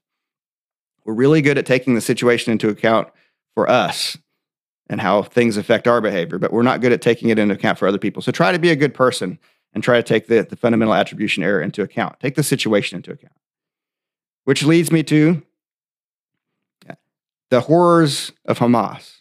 we're 1.04 1.14
really 1.14 1.42
good 1.42 1.58
at 1.58 1.66
taking 1.66 1.94
the 1.94 2.00
situation 2.00 2.52
into 2.52 2.68
account 2.68 3.08
for 3.54 3.68
us 3.68 4.16
and 4.88 5.00
how 5.00 5.22
things 5.22 5.56
affect 5.56 5.88
our 5.88 6.00
behavior, 6.00 6.38
but 6.38 6.52
we're 6.52 6.62
not 6.62 6.80
good 6.80 6.92
at 6.92 7.02
taking 7.02 7.30
it 7.30 7.38
into 7.38 7.54
account 7.54 7.78
for 7.78 7.88
other 7.88 7.98
people. 7.98 8.22
So 8.22 8.32
try 8.32 8.52
to 8.52 8.58
be 8.58 8.70
a 8.70 8.76
good 8.76 8.94
person 8.94 9.38
and 9.72 9.82
try 9.82 9.96
to 9.96 10.02
take 10.02 10.26
the, 10.26 10.42
the 10.42 10.56
fundamental 10.56 10.94
attribution 10.94 11.42
error 11.42 11.62
into 11.62 11.82
account. 11.82 12.20
Take 12.20 12.34
the 12.34 12.42
situation 12.42 12.96
into 12.96 13.10
account. 13.10 13.32
Which 14.44 14.64
leads 14.64 14.90
me 14.90 15.02
to 15.04 15.42
the 17.52 17.60
horrors 17.60 18.32
of 18.46 18.58
Hamas. 18.58 19.20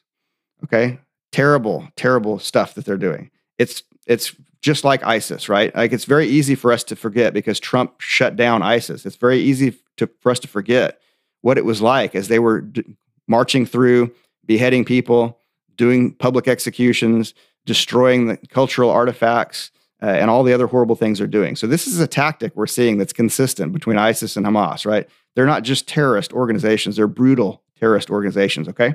Okay? 0.63 0.99
Terrible, 1.33 1.89
terrible 1.97 2.39
stuff 2.39 2.73
that 2.75 2.85
they're 2.85 2.95
doing. 2.95 3.29
It's 3.57 3.83
it's 4.07 4.33
just 4.61 4.85
like 4.85 5.03
ISIS, 5.03 5.49
right? 5.49 5.75
Like 5.75 5.91
it's 5.91 6.05
very 6.05 6.27
easy 6.27 6.55
for 6.55 6.71
us 6.71 6.85
to 6.85 6.95
forget 6.95 7.33
because 7.33 7.59
Trump 7.59 7.99
shut 7.99 8.37
down 8.37 8.63
ISIS. 8.63 9.05
It's 9.05 9.17
very 9.17 9.39
easy 9.39 9.77
to, 9.97 10.09
for 10.21 10.31
us 10.31 10.39
to 10.39 10.47
forget 10.47 11.01
what 11.41 11.57
it 11.57 11.65
was 11.65 11.81
like 11.81 12.15
as 12.15 12.29
they 12.29 12.39
were 12.39 12.61
d- 12.61 12.95
marching 13.27 13.65
through, 13.65 14.13
beheading 14.45 14.85
people, 14.85 15.37
doing 15.75 16.13
public 16.13 16.47
executions, 16.47 17.33
destroying 17.65 18.27
the 18.27 18.37
cultural 18.47 18.89
artifacts, 18.89 19.71
uh, 20.01 20.07
and 20.07 20.29
all 20.29 20.43
the 20.43 20.53
other 20.53 20.67
horrible 20.67 20.95
things 20.95 21.19
they're 21.19 21.27
doing. 21.27 21.55
So 21.55 21.67
this 21.67 21.87
is 21.87 21.99
a 21.99 22.07
tactic 22.07 22.55
we're 22.55 22.67
seeing 22.67 22.97
that's 22.97 23.13
consistent 23.13 23.73
between 23.73 23.97
ISIS 23.97 24.35
and 24.35 24.45
Hamas, 24.45 24.85
right? 24.85 25.07
They're 25.35 25.45
not 25.45 25.63
just 25.63 25.87
terrorist 25.87 26.33
organizations, 26.33 26.95
they're 26.95 27.07
brutal 27.07 27.61
terrorist 27.79 28.09
organizations, 28.09 28.67
okay? 28.69 28.93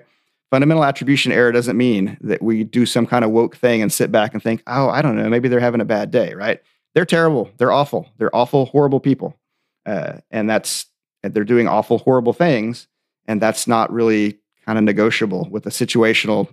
Fundamental 0.51 0.85
attribution 0.85 1.33
error 1.33 1.51
doesn't 1.51 1.77
mean 1.77 2.17
that 2.21 2.41
we 2.41 2.63
do 2.63 2.87
some 2.87 3.07
kind 3.07 3.25
of 3.25 3.31
woke 3.31 3.57
thing 3.57 3.83
and 3.83 3.93
sit 3.93 4.13
back 4.13 4.33
and 4.33 4.43
think, 4.43 4.63
oh, 4.67 4.89
I 4.89 5.03
don't 5.03 5.17
know, 5.17 5.29
maybe 5.29 5.49
they're 5.49 5.61
having 5.61 5.81
a 5.81 5.85
bad 5.87 6.11
day, 6.11 6.35
right? 6.35 6.61
They're 6.95 7.05
terrible. 7.05 7.51
They're 7.59 7.73
awful. 7.73 8.09
They're 8.17 8.35
awful, 8.35 8.67
horrible 8.67 9.01
people. 9.01 9.37
Uh, 9.85 10.19
and 10.31 10.49
that's, 10.49 10.87
they're 11.23 11.45
doing 11.45 11.67
awful, 11.67 11.99
horrible 11.99 12.33
things. 12.33 12.87
And 13.27 13.43
that's 13.43 13.67
not 13.67 13.93
really 13.93 14.39
kind 14.65 14.79
of 14.79 14.85
negotiable 14.85 15.49
with 15.51 15.67
a 15.67 15.71
situational 15.71 16.49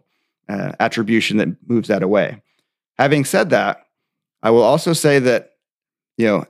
uh, 0.49 0.73
attribution 0.79 1.37
that 1.37 1.49
moves 1.67 1.87
that 1.87 2.03
away. 2.03 2.41
Having 2.97 3.25
said 3.25 3.51
that, 3.51 3.82
I 4.43 4.51
will 4.51 4.61
also 4.61 4.93
say 4.93 5.19
that, 5.19 5.53
you 6.17 6.27
know, 6.27 6.45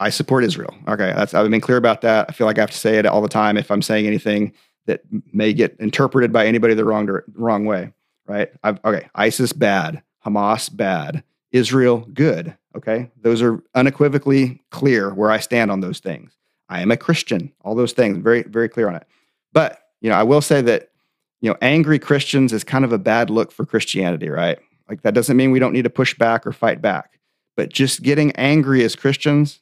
I 0.00 0.10
support 0.10 0.42
Israel. 0.42 0.74
Okay, 0.88 1.10
I've 1.10 1.30
been 1.50 1.60
clear 1.60 1.76
about 1.76 2.00
that. 2.00 2.26
I 2.28 2.32
feel 2.32 2.46
like 2.46 2.58
I 2.58 2.62
have 2.62 2.70
to 2.70 2.76
say 2.76 2.98
it 2.98 3.06
all 3.06 3.20
the 3.20 3.28
time 3.28 3.56
if 3.56 3.70
I'm 3.70 3.82
saying 3.82 4.06
anything 4.06 4.54
that 4.86 5.02
may 5.32 5.52
get 5.52 5.76
interpreted 5.78 6.32
by 6.32 6.46
anybody 6.46 6.74
the 6.74 6.84
wrong 6.84 7.20
wrong 7.34 7.66
way. 7.66 7.92
Right? 8.26 8.50
I've, 8.62 8.78
okay, 8.84 9.08
ISIS 9.14 9.52
bad, 9.52 10.02
Hamas 10.24 10.74
bad, 10.74 11.24
Israel 11.52 12.06
good. 12.12 12.56
Okay, 12.76 13.10
those 13.20 13.42
are 13.42 13.62
unequivocally 13.74 14.62
clear 14.70 15.12
where 15.12 15.30
I 15.30 15.40
stand 15.40 15.70
on 15.70 15.80
those 15.80 15.98
things. 15.98 16.36
I 16.68 16.80
am 16.80 16.90
a 16.90 16.96
Christian. 16.96 17.52
All 17.62 17.74
those 17.74 17.92
things, 17.92 18.18
very 18.18 18.44
very 18.44 18.68
clear 18.68 18.88
on 18.88 18.94
it. 18.94 19.06
But 19.52 19.82
you 20.00 20.08
know, 20.10 20.16
I 20.16 20.22
will 20.22 20.40
say 20.40 20.62
that 20.62 20.90
you 21.40 21.50
know, 21.50 21.56
angry 21.60 21.98
Christians 21.98 22.52
is 22.52 22.64
kind 22.64 22.84
of 22.84 22.92
a 22.92 22.98
bad 22.98 23.30
look 23.30 23.52
for 23.52 23.64
Christianity, 23.64 24.28
right? 24.28 24.58
Like 24.88 25.02
that 25.02 25.14
doesn't 25.14 25.36
mean 25.36 25.50
we 25.50 25.58
don't 25.58 25.72
need 25.72 25.82
to 25.82 25.90
push 25.90 26.14
back 26.14 26.46
or 26.46 26.52
fight 26.52 26.80
back, 26.80 27.18
but 27.56 27.72
just 27.72 28.02
getting 28.02 28.32
angry 28.32 28.84
as 28.84 28.96
Christians 28.96 29.60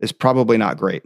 is 0.00 0.12
probably 0.12 0.58
not 0.58 0.76
great. 0.76 1.04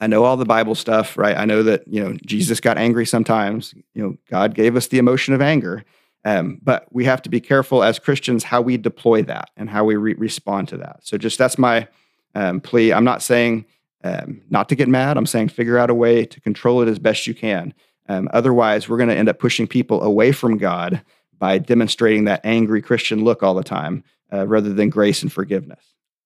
I 0.00 0.06
know 0.06 0.24
all 0.24 0.36
the 0.36 0.46
Bible 0.46 0.74
stuff, 0.74 1.18
right? 1.18 1.36
I 1.36 1.44
know 1.44 1.62
that, 1.62 1.86
you 1.86 2.02
know, 2.02 2.16
Jesus 2.24 2.58
got 2.58 2.78
angry 2.78 3.04
sometimes. 3.04 3.74
You 3.94 4.02
know, 4.02 4.16
God 4.30 4.54
gave 4.54 4.74
us 4.74 4.86
the 4.86 4.98
emotion 4.98 5.34
of 5.34 5.42
anger. 5.42 5.84
Um, 6.24 6.58
but 6.62 6.86
we 6.90 7.04
have 7.04 7.22
to 7.22 7.30
be 7.30 7.40
careful 7.40 7.82
as 7.82 7.98
Christians 7.98 8.44
how 8.44 8.60
we 8.60 8.76
deploy 8.76 9.22
that 9.22 9.50
and 9.56 9.70
how 9.70 9.84
we 9.84 9.96
re- 9.96 10.14
respond 10.14 10.68
to 10.68 10.76
that. 10.78 11.00
So, 11.02 11.16
just 11.16 11.38
that's 11.38 11.58
my 11.58 11.88
um, 12.34 12.60
plea. 12.60 12.92
I'm 12.92 13.04
not 13.04 13.22
saying 13.22 13.64
um, 14.04 14.42
not 14.50 14.68
to 14.68 14.74
get 14.74 14.88
mad. 14.88 15.16
I'm 15.16 15.26
saying 15.26 15.48
figure 15.48 15.78
out 15.78 15.90
a 15.90 15.94
way 15.94 16.26
to 16.26 16.40
control 16.40 16.82
it 16.82 16.88
as 16.88 16.98
best 16.98 17.26
you 17.26 17.34
can. 17.34 17.72
Um, 18.08 18.28
otherwise, 18.32 18.88
we're 18.88 18.98
going 18.98 19.08
to 19.08 19.16
end 19.16 19.28
up 19.28 19.38
pushing 19.38 19.66
people 19.66 20.02
away 20.02 20.32
from 20.32 20.58
God 20.58 21.02
by 21.40 21.58
demonstrating 21.58 22.26
that 22.26 22.42
angry 22.44 22.80
Christian 22.80 23.24
look 23.24 23.42
all 23.42 23.54
the 23.54 23.64
time 23.64 24.04
uh, 24.32 24.46
rather 24.46 24.72
than 24.72 24.90
grace 24.90 25.22
and 25.22 25.32
forgiveness. 25.32 25.82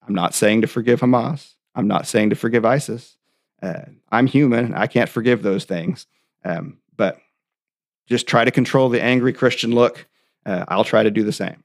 I'm 0.07 0.15
not 0.15 0.35
saying 0.35 0.61
to 0.61 0.67
forgive 0.67 1.01
Hamas. 1.01 1.55
I'm 1.75 1.89
not 1.89 2.07
saying 2.07 2.31
to 2.31 2.37
forgive 2.37 2.67
ISIS. 2.67 3.17
Uh, 3.63 3.85
I'm 4.13 4.27
human. 4.27 4.75
I 4.75 4.87
can't 4.87 5.09
forgive 5.09 5.43
those 5.43 5.65
things. 5.65 6.07
Um, 6.45 6.79
but 6.97 7.19
just 8.07 8.27
try 8.27 8.45
to 8.45 8.51
control 8.51 8.91
the 8.91 9.03
angry 9.03 9.33
Christian 9.33 9.75
look. 9.75 10.07
Uh, 10.45 10.65
I'll 10.69 10.85
try 10.85 11.03
to 11.03 11.11
do 11.11 11.23
the 11.23 11.33
same. 11.33 11.65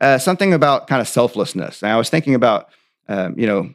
Uh, 0.00 0.18
something 0.18 0.52
about 0.52 0.86
kind 0.86 1.00
of 1.00 1.08
selflessness. 1.08 1.82
And 1.82 1.90
I 1.90 1.96
was 1.96 2.10
thinking 2.10 2.34
about, 2.34 2.68
um, 3.08 3.36
you 3.38 3.46
know, 3.46 3.74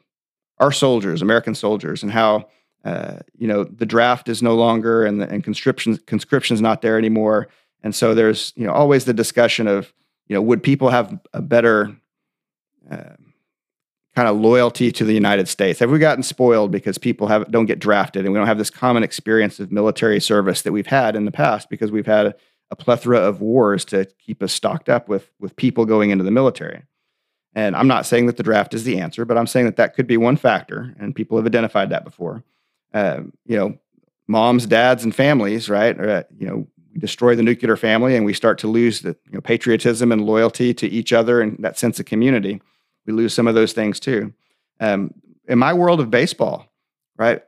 our 0.59 0.71
soldiers, 0.71 1.21
American 1.21 1.55
soldiers, 1.55 2.03
and 2.03 2.11
how, 2.11 2.47
uh, 2.85 3.17
you 3.37 3.47
know, 3.47 3.63
the 3.63 3.85
draft 3.85 4.29
is 4.29 4.43
no 4.43 4.55
longer 4.55 5.05
and, 5.05 5.21
the, 5.21 5.29
and 5.29 5.43
conscription 5.43 5.97
conscription's 6.05 6.61
not 6.61 6.81
there 6.81 6.97
anymore. 6.97 7.49
And 7.83 7.95
so 7.95 8.13
there's, 8.13 8.53
you 8.55 8.65
know, 8.65 8.73
always 8.73 9.05
the 9.05 9.13
discussion 9.13 9.67
of, 9.67 9.93
you 10.27 10.35
know, 10.35 10.41
would 10.41 10.61
people 10.61 10.89
have 10.89 11.17
a 11.33 11.41
better 11.41 11.95
uh, 12.89 13.15
kind 14.15 14.27
of 14.27 14.37
loyalty 14.37 14.91
to 14.91 15.05
the 15.05 15.13
United 15.13 15.47
States? 15.47 15.79
Have 15.79 15.91
we 15.91 15.99
gotten 15.99 16.23
spoiled 16.23 16.71
because 16.71 16.97
people 16.97 17.27
have 17.27 17.49
don't 17.51 17.65
get 17.65 17.79
drafted 17.79 18.25
and 18.25 18.33
we 18.33 18.37
don't 18.37 18.47
have 18.47 18.57
this 18.57 18.69
common 18.69 19.03
experience 19.03 19.59
of 19.59 19.71
military 19.71 20.19
service 20.19 20.61
that 20.63 20.71
we've 20.71 20.87
had 20.87 21.15
in 21.15 21.25
the 21.25 21.31
past 21.31 21.69
because 21.69 21.91
we've 21.91 22.05
had 22.05 22.27
a, 22.27 22.35
plethora 22.77 23.17
of 23.17 23.41
wars 23.41 23.83
to 23.83 24.05
keep 24.19 24.43
us 24.43 24.53
stocked 24.53 24.89
up 24.89 25.09
with 25.09 25.31
with 25.39 25.55
people 25.55 25.85
going 25.85 26.11
into 26.11 26.23
the 26.23 26.31
military. 26.31 26.83
And 27.55 27.75
I'm 27.75 27.87
not 27.87 28.05
saying 28.05 28.27
that 28.27 28.37
the 28.37 28.43
draft 28.43 28.75
is 28.75 28.83
the 28.83 28.99
answer, 28.99 29.25
but 29.25 29.37
I'm 29.37 29.47
saying 29.47 29.65
that 29.65 29.77
that 29.77 29.95
could 29.95 30.05
be 30.05 30.17
one 30.17 30.35
factor, 30.35 30.93
and 30.99 31.15
people 31.15 31.37
have 31.37 31.47
identified 31.47 31.89
that 31.89 32.03
before. 32.03 32.43
Uh, 32.93 33.21
you 33.45 33.57
know, 33.57 33.77
moms, 34.27 34.67
dads, 34.67 35.03
and 35.03 35.15
families, 35.15 35.67
right? 35.67 35.99
Or, 35.99 36.09
uh, 36.09 36.23
you 36.37 36.47
know, 36.47 36.67
destroy 36.99 37.35
the 37.35 37.43
nuclear 37.43 37.77
family, 37.77 38.15
and 38.15 38.25
we 38.25 38.33
start 38.33 38.57
to 38.59 38.67
lose 38.67 39.01
the 39.01 39.15
you 39.25 39.33
know, 39.33 39.41
patriotism 39.41 40.11
and 40.11 40.25
loyalty 40.25 40.73
to 40.75 40.87
each 40.87 41.13
other 41.13 41.41
and 41.41 41.57
that 41.63 41.77
sense 41.77 41.99
of 41.99 42.05
community 42.05 42.61
we 43.09 43.13
lose 43.13 43.33
some 43.33 43.47
of 43.47 43.55
those 43.55 43.73
things 43.73 43.99
too. 43.99 44.33
Um, 44.79 45.13
in 45.47 45.57
my 45.57 45.73
world 45.73 45.99
of 45.99 46.11
baseball, 46.11 46.71
right, 47.17 47.41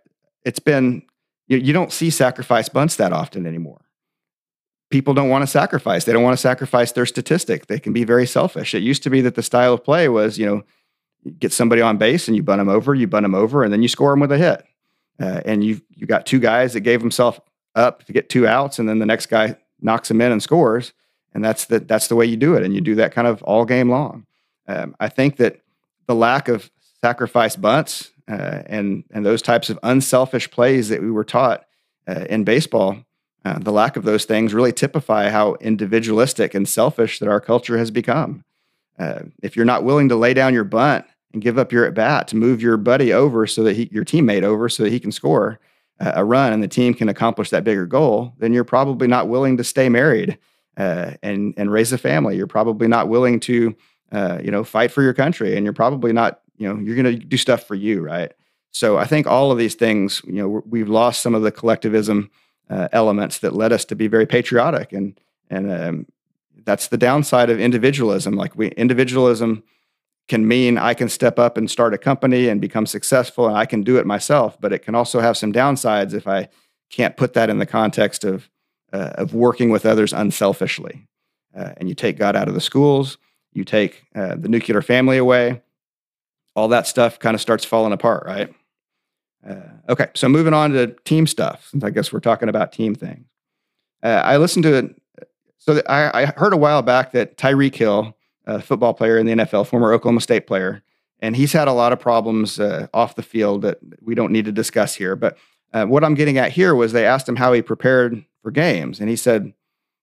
it's 0.43 0.59
been 0.59 1.03
you, 1.47 1.57
you 1.57 1.71
don't 1.71 1.91
see 1.91 2.09
sacrifice 2.09 2.67
bunts 2.67 2.95
that 2.95 3.13
often 3.13 3.45
anymore. 3.45 3.81
People 4.89 5.13
don't 5.13 5.29
want 5.29 5.43
to 5.43 5.47
sacrifice. 5.47 6.03
They 6.03 6.13
don't 6.13 6.23
want 6.23 6.33
to 6.33 6.41
sacrifice 6.41 6.91
their 6.91 7.05
statistic. 7.05 7.67
They 7.67 7.79
can 7.79 7.93
be 7.93 8.03
very 8.03 8.25
selfish. 8.25 8.73
It 8.73 8.81
used 8.81 9.03
to 9.03 9.09
be 9.09 9.21
that 9.21 9.35
the 9.35 9.43
style 9.43 9.73
of 9.73 9.83
play 9.83 10.09
was, 10.09 10.37
you 10.39 10.45
know, 10.45 10.63
get 11.37 11.53
somebody 11.53 11.81
on 11.81 11.97
base 11.97 12.27
and 12.27 12.35
you 12.35 12.41
bunt 12.41 12.59
them 12.59 12.67
over, 12.67 12.95
you 12.95 13.07
bunt 13.07 13.23
them 13.23 13.35
over, 13.35 13.63
and 13.63 13.71
then 13.71 13.83
you 13.83 13.87
score 13.87 14.11
them 14.11 14.19
with 14.19 14.31
a 14.31 14.37
hit. 14.37 14.65
Uh, 15.19 15.41
and 15.45 15.63
you 15.63 15.79
you 15.95 16.07
got 16.07 16.25
two 16.25 16.39
guys 16.39 16.73
that 16.73 16.79
gave 16.79 16.99
himself 16.99 17.39
up 17.75 18.03
to 18.05 18.13
get 18.13 18.29
two 18.29 18.47
outs, 18.47 18.79
and 18.79 18.87
then 18.87 18.99
the 18.99 19.05
next 19.05 19.27
guy 19.27 19.57
knocks 19.81 20.09
him 20.11 20.21
in 20.21 20.31
and 20.31 20.43
scores. 20.43 20.93
And 21.33 21.43
that's 21.43 21.65
the 21.65 21.79
that's 21.79 22.07
the 22.07 22.15
way 22.15 22.25
you 22.25 22.37
do 22.37 22.55
it, 22.55 22.63
and 22.63 22.73
you 22.73 22.81
do 22.81 22.95
that 22.95 23.13
kind 23.13 23.27
of 23.27 23.41
all 23.43 23.65
game 23.65 23.89
long. 23.89 24.25
Um, 24.67 24.95
I 24.99 25.07
think 25.09 25.37
that 25.37 25.61
the 26.07 26.15
lack 26.15 26.47
of 26.47 26.69
sacrifice 27.01 27.55
bunts 27.55 28.11
uh, 28.29 28.63
and 28.65 29.03
and 29.11 29.25
those 29.25 29.41
types 29.41 29.69
of 29.69 29.79
unselfish 29.83 30.51
plays 30.51 30.89
that 30.89 31.01
we 31.01 31.09
were 31.09 31.23
taught 31.23 31.65
uh, 32.07 32.25
in 32.29 32.43
baseball, 32.43 32.97
uh, 33.45 33.59
the 33.59 33.71
lack 33.71 33.95
of 33.95 34.03
those 34.03 34.25
things 34.25 34.53
really 34.53 34.73
typify 34.73 35.29
how 35.29 35.55
individualistic 35.61 36.53
and 36.53 36.67
selfish 36.67 37.19
that 37.19 37.29
our 37.29 37.39
culture 37.39 37.77
has 37.77 37.91
become. 37.91 38.43
Uh, 38.99 39.23
if 39.41 39.55
you're 39.55 39.65
not 39.65 39.83
willing 39.83 40.09
to 40.09 40.15
lay 40.15 40.33
down 40.33 40.53
your 40.53 40.63
bunt 40.65 41.05
and 41.33 41.41
give 41.41 41.57
up 41.57 41.71
your 41.71 41.85
at 41.85 41.93
bat 41.93 42.27
to 42.27 42.35
move 42.35 42.61
your 42.61 42.77
buddy 42.77 43.13
over 43.13 43.47
so 43.47 43.63
that 43.63 43.75
he, 43.75 43.89
your 43.91 44.03
teammate 44.03 44.43
over 44.43 44.67
so 44.67 44.83
that 44.83 44.91
he 44.91 44.99
can 44.99 45.11
score 45.11 45.59
a 46.15 46.25
run 46.25 46.53
and 46.53 46.63
the 46.63 46.67
team 46.67 46.93
can 46.93 47.09
accomplish 47.09 47.49
that 47.51 47.63
bigger 47.63 47.85
goal, 47.85 48.33
then 48.39 48.53
you're 48.53 48.63
probably 48.63 49.07
not 49.07 49.27
willing 49.27 49.57
to 49.57 49.63
stay 49.63 49.89
married 49.89 50.37
uh, 50.77 51.11
and 51.21 51.53
and 51.57 51.71
raise 51.71 51.93
a 51.93 51.97
family. 51.97 52.35
You're 52.35 52.47
probably 52.47 52.87
not 52.87 53.07
willing 53.07 53.39
to 53.41 53.75
uh, 54.11 54.39
you 54.43 54.51
know, 54.51 54.63
fight 54.63 54.91
for 54.91 55.01
your 55.01 55.13
country, 55.13 55.55
and 55.55 55.65
you're 55.65 55.73
probably 55.73 56.11
not, 56.11 56.41
you 56.57 56.67
know, 56.67 56.79
you're 56.79 57.01
going 57.01 57.19
to 57.19 57.25
do 57.25 57.37
stuff 57.37 57.63
for 57.63 57.75
you, 57.75 58.01
right? 58.01 58.33
So 58.71 58.97
I 58.97 59.05
think 59.05 59.25
all 59.25 59.51
of 59.51 59.57
these 59.57 59.75
things, 59.75 60.21
you 60.25 60.33
know, 60.33 60.61
we've 60.67 60.89
lost 60.89 61.21
some 61.21 61.33
of 61.33 61.43
the 61.43 61.51
collectivism 61.51 62.29
uh, 62.69 62.89
elements 62.91 63.39
that 63.39 63.53
led 63.53 63.71
us 63.71 63.85
to 63.85 63.95
be 63.95 64.07
very 64.07 64.25
patriotic, 64.25 64.91
and 64.91 65.19
and 65.49 65.71
um, 65.71 66.05
that's 66.63 66.87
the 66.87 66.97
downside 66.97 67.49
of 67.49 67.59
individualism. 67.59 68.35
Like 68.35 68.55
we 68.55 68.69
individualism 68.71 69.63
can 70.31 70.47
mean 70.47 70.77
I 70.77 70.93
can 70.93 71.09
step 71.09 71.37
up 71.37 71.57
and 71.57 71.69
start 71.69 71.93
a 71.93 71.97
company 71.97 72.47
and 72.47 72.61
become 72.61 72.85
successful, 72.85 73.49
and 73.49 73.57
I 73.57 73.65
can 73.65 73.83
do 73.83 73.97
it 73.97 74.05
myself. 74.05 74.57
But 74.61 74.71
it 74.71 74.79
can 74.79 74.95
also 74.95 75.19
have 75.19 75.35
some 75.35 75.51
downsides 75.51 76.13
if 76.13 76.25
I 76.25 76.47
can't 76.89 77.17
put 77.17 77.33
that 77.33 77.49
in 77.49 77.57
the 77.57 77.65
context 77.65 78.23
of 78.23 78.49
uh, 78.93 79.11
of 79.15 79.33
working 79.33 79.71
with 79.71 79.85
others 79.85 80.13
unselfishly. 80.13 81.05
Uh, 81.53 81.73
and 81.75 81.89
you 81.89 81.95
take 81.95 82.17
God 82.17 82.37
out 82.37 82.47
of 82.47 82.53
the 82.53 82.61
schools, 82.61 83.17
you 83.51 83.65
take 83.65 84.05
uh, 84.15 84.35
the 84.37 84.47
nuclear 84.47 84.81
family 84.81 85.17
away, 85.17 85.61
all 86.55 86.69
that 86.69 86.87
stuff 86.87 87.19
kind 87.19 87.35
of 87.35 87.41
starts 87.41 87.65
falling 87.65 87.91
apart, 87.91 88.25
right? 88.25 88.53
Uh, 89.45 89.67
okay, 89.89 90.07
so 90.13 90.29
moving 90.29 90.53
on 90.53 90.71
to 90.71 90.95
team 91.03 91.27
stuff, 91.27 91.67
since 91.71 91.83
I 91.83 91.89
guess 91.89 92.13
we're 92.13 92.21
talking 92.21 92.47
about 92.47 92.71
team 92.71 92.95
things. 92.95 93.27
Uh, 94.01 94.21
I 94.23 94.37
listened 94.37 94.63
to 94.63 94.75
it. 94.75 95.01
So 95.57 95.81
I, 95.89 96.21
I, 96.21 96.25
heard 96.37 96.53
a 96.53 96.57
while 96.57 96.81
back 96.81 97.11
that 97.11 97.37
Tyreek 97.37 97.75
Hill, 97.75 98.15
a 98.45 98.61
football 98.61 98.93
player 98.93 99.17
in 99.17 99.25
the 99.25 99.33
NFL, 99.33 99.67
former 99.67 99.93
Oklahoma 99.93 100.21
State 100.21 100.47
player, 100.47 100.81
and 101.19 101.35
he's 101.35 101.53
had 101.53 101.67
a 101.67 101.73
lot 101.73 101.93
of 101.93 101.99
problems 101.99 102.59
uh, 102.59 102.87
off 102.93 103.15
the 103.15 103.23
field 103.23 103.61
that 103.61 103.79
we 104.01 104.15
don't 104.15 104.31
need 104.31 104.45
to 104.45 104.51
discuss 104.51 104.95
here. 104.95 105.15
But 105.15 105.37
uh, 105.73 105.85
what 105.85 106.03
I'm 106.03 106.15
getting 106.15 106.37
at 106.37 106.51
here 106.51 106.75
was 106.75 106.91
they 106.91 107.05
asked 107.05 107.29
him 107.29 107.35
how 107.35 107.53
he 107.53 107.61
prepared 107.61 108.25
for 108.41 108.51
games, 108.51 108.99
and 108.99 109.09
he 109.09 109.15
said 109.15 109.53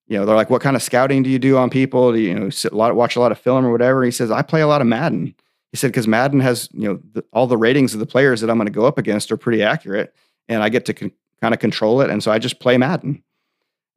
you 0.08 0.18
know, 0.18 0.24
they're 0.24 0.36
like, 0.36 0.50
what 0.50 0.62
kind 0.62 0.74
of 0.74 0.82
scouting 0.82 1.22
do 1.22 1.30
you 1.30 1.38
do 1.38 1.58
on 1.58 1.68
people? 1.68 2.12
Do 2.12 2.18
you, 2.18 2.28
you 2.30 2.34
know, 2.34 2.50
sit 2.50 2.72
a 2.72 2.76
lot, 2.76 2.94
watch 2.96 3.14
a 3.14 3.20
lot 3.20 3.30
of 3.30 3.38
film 3.38 3.64
or 3.64 3.70
whatever? 3.70 4.02
He 4.02 4.10
says, 4.10 4.30
I 4.30 4.42
play 4.42 4.62
a 4.62 4.66
lot 4.66 4.80
of 4.80 4.86
Madden. 4.86 5.34
He 5.70 5.76
said, 5.76 5.88
because 5.88 6.08
Madden 6.08 6.40
has, 6.40 6.70
you 6.72 6.88
know, 6.88 7.00
the, 7.12 7.22
all 7.32 7.46
the 7.46 7.58
ratings 7.58 7.92
of 7.92 8.00
the 8.00 8.06
players 8.06 8.40
that 8.40 8.48
I'm 8.48 8.56
going 8.56 8.66
to 8.66 8.72
go 8.72 8.86
up 8.86 8.96
against 8.96 9.30
are 9.30 9.36
pretty 9.36 9.62
accurate 9.62 10.14
and 10.48 10.62
I 10.62 10.70
get 10.70 10.86
to 10.86 10.94
con- 10.94 11.12
kind 11.42 11.52
of 11.52 11.60
control 11.60 12.00
it. 12.00 12.08
And 12.08 12.22
so 12.22 12.32
I 12.32 12.38
just 12.38 12.58
play 12.58 12.78
Madden. 12.78 13.22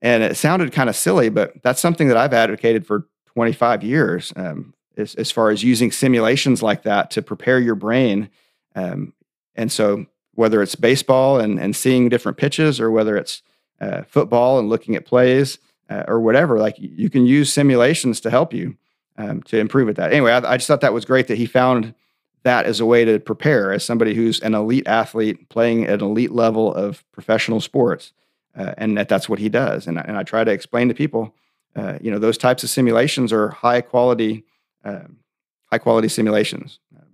And 0.01 0.21
it 0.21 0.35
sounded 0.35 0.73
kind 0.73 0.89
of 0.89 0.97
silly, 0.97 1.29
but 1.29 1.53
that's 1.63 1.79
something 1.79 2.09
that 2.09 2.17
I've 2.17 2.33
advocated 2.33 2.85
for 2.85 3.07
25 3.33 3.83
years 3.83 4.33
um, 4.35 4.73
as, 4.97 5.15
as, 5.15 5.31
far 5.31 5.49
as 5.49 5.63
using 5.63 5.91
simulations 5.91 6.61
like 6.61 6.83
that 6.83 7.11
to 7.11 7.21
prepare 7.21 7.59
your 7.59 7.75
brain. 7.75 8.29
Um, 8.75 9.13
and 9.55 9.71
so 9.71 10.05
whether 10.35 10.61
it's 10.61 10.75
baseball 10.75 11.39
and, 11.39 11.59
and 11.59 11.75
seeing 11.75 12.09
different 12.09 12.37
pitches 12.37 12.79
or 12.79 12.91
whether 12.91 13.17
it's 13.17 13.41
uh, 13.79 14.03
football 14.03 14.59
and 14.59 14.69
looking 14.69 14.95
at 14.95 15.05
plays, 15.05 15.57
uh, 15.91 16.05
or 16.07 16.19
whatever. 16.19 16.57
Like 16.57 16.75
you 16.79 17.09
can 17.09 17.25
use 17.25 17.51
simulations 17.51 18.21
to 18.21 18.29
help 18.29 18.53
you 18.53 18.77
um, 19.17 19.43
to 19.43 19.59
improve 19.59 19.89
at 19.89 19.97
that. 19.97 20.11
Anyway, 20.11 20.31
I, 20.31 20.53
I, 20.53 20.57
just 20.57 20.67
thought 20.67 20.81
that 20.81 20.93
was 20.93 21.05
great 21.05 21.27
that 21.27 21.37
he 21.37 21.45
found 21.45 21.93
that 22.43 22.65
as 22.65 22.79
a 22.79 22.85
way 22.85 23.03
to 23.05 23.19
prepare 23.19 23.73
as 23.73 23.83
somebody 23.83 24.15
who's 24.15 24.39
an 24.39 24.55
elite 24.55 24.87
athlete 24.87 25.49
playing 25.49 25.85
at 25.85 26.01
an 26.01 26.07
elite 26.07 26.31
level 26.31 26.73
of 26.73 27.03
professional 27.11 27.59
sports, 27.59 28.13
uh, 28.57 28.73
and 28.77 28.97
that 28.97 29.09
that's 29.09 29.27
what 29.27 29.39
he 29.39 29.49
does. 29.49 29.85
And, 29.85 29.99
and 29.99 30.17
I 30.17 30.23
try 30.23 30.43
to 30.43 30.51
explain 30.51 30.87
to 30.87 30.93
people, 30.93 31.35
uh, 31.75 31.97
you 32.01 32.11
know, 32.11 32.19
those 32.19 32.37
types 32.37 32.63
of 32.63 32.69
simulations 32.69 33.31
are 33.31 33.49
high 33.49 33.81
quality, 33.81 34.43
um, 34.83 35.17
high 35.71 35.77
quality 35.77 36.09
simulations. 36.09 36.79
Um, 36.95 37.07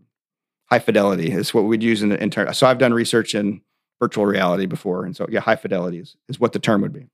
high 0.66 0.80
fidelity 0.80 1.32
is 1.32 1.54
what 1.54 1.62
we'd 1.62 1.84
use 1.84 2.02
in 2.02 2.10
the 2.10 2.22
intern. 2.22 2.54
So 2.54 2.68
I've 2.68 2.80
done 2.80 2.94
research 2.94 3.36
in 3.36 3.62
virtual 4.00 4.26
reality 4.26 4.66
before, 4.66 5.06
and 5.06 5.16
so 5.16 5.28
yeah, 5.30 5.40
high 5.42 5.56
fidelity 5.56 6.00
is, 6.00 6.16
is 6.28 6.40
what 6.40 6.54
the 6.54 6.60
term 6.60 6.82
would 6.82 6.94
be. 6.94 7.08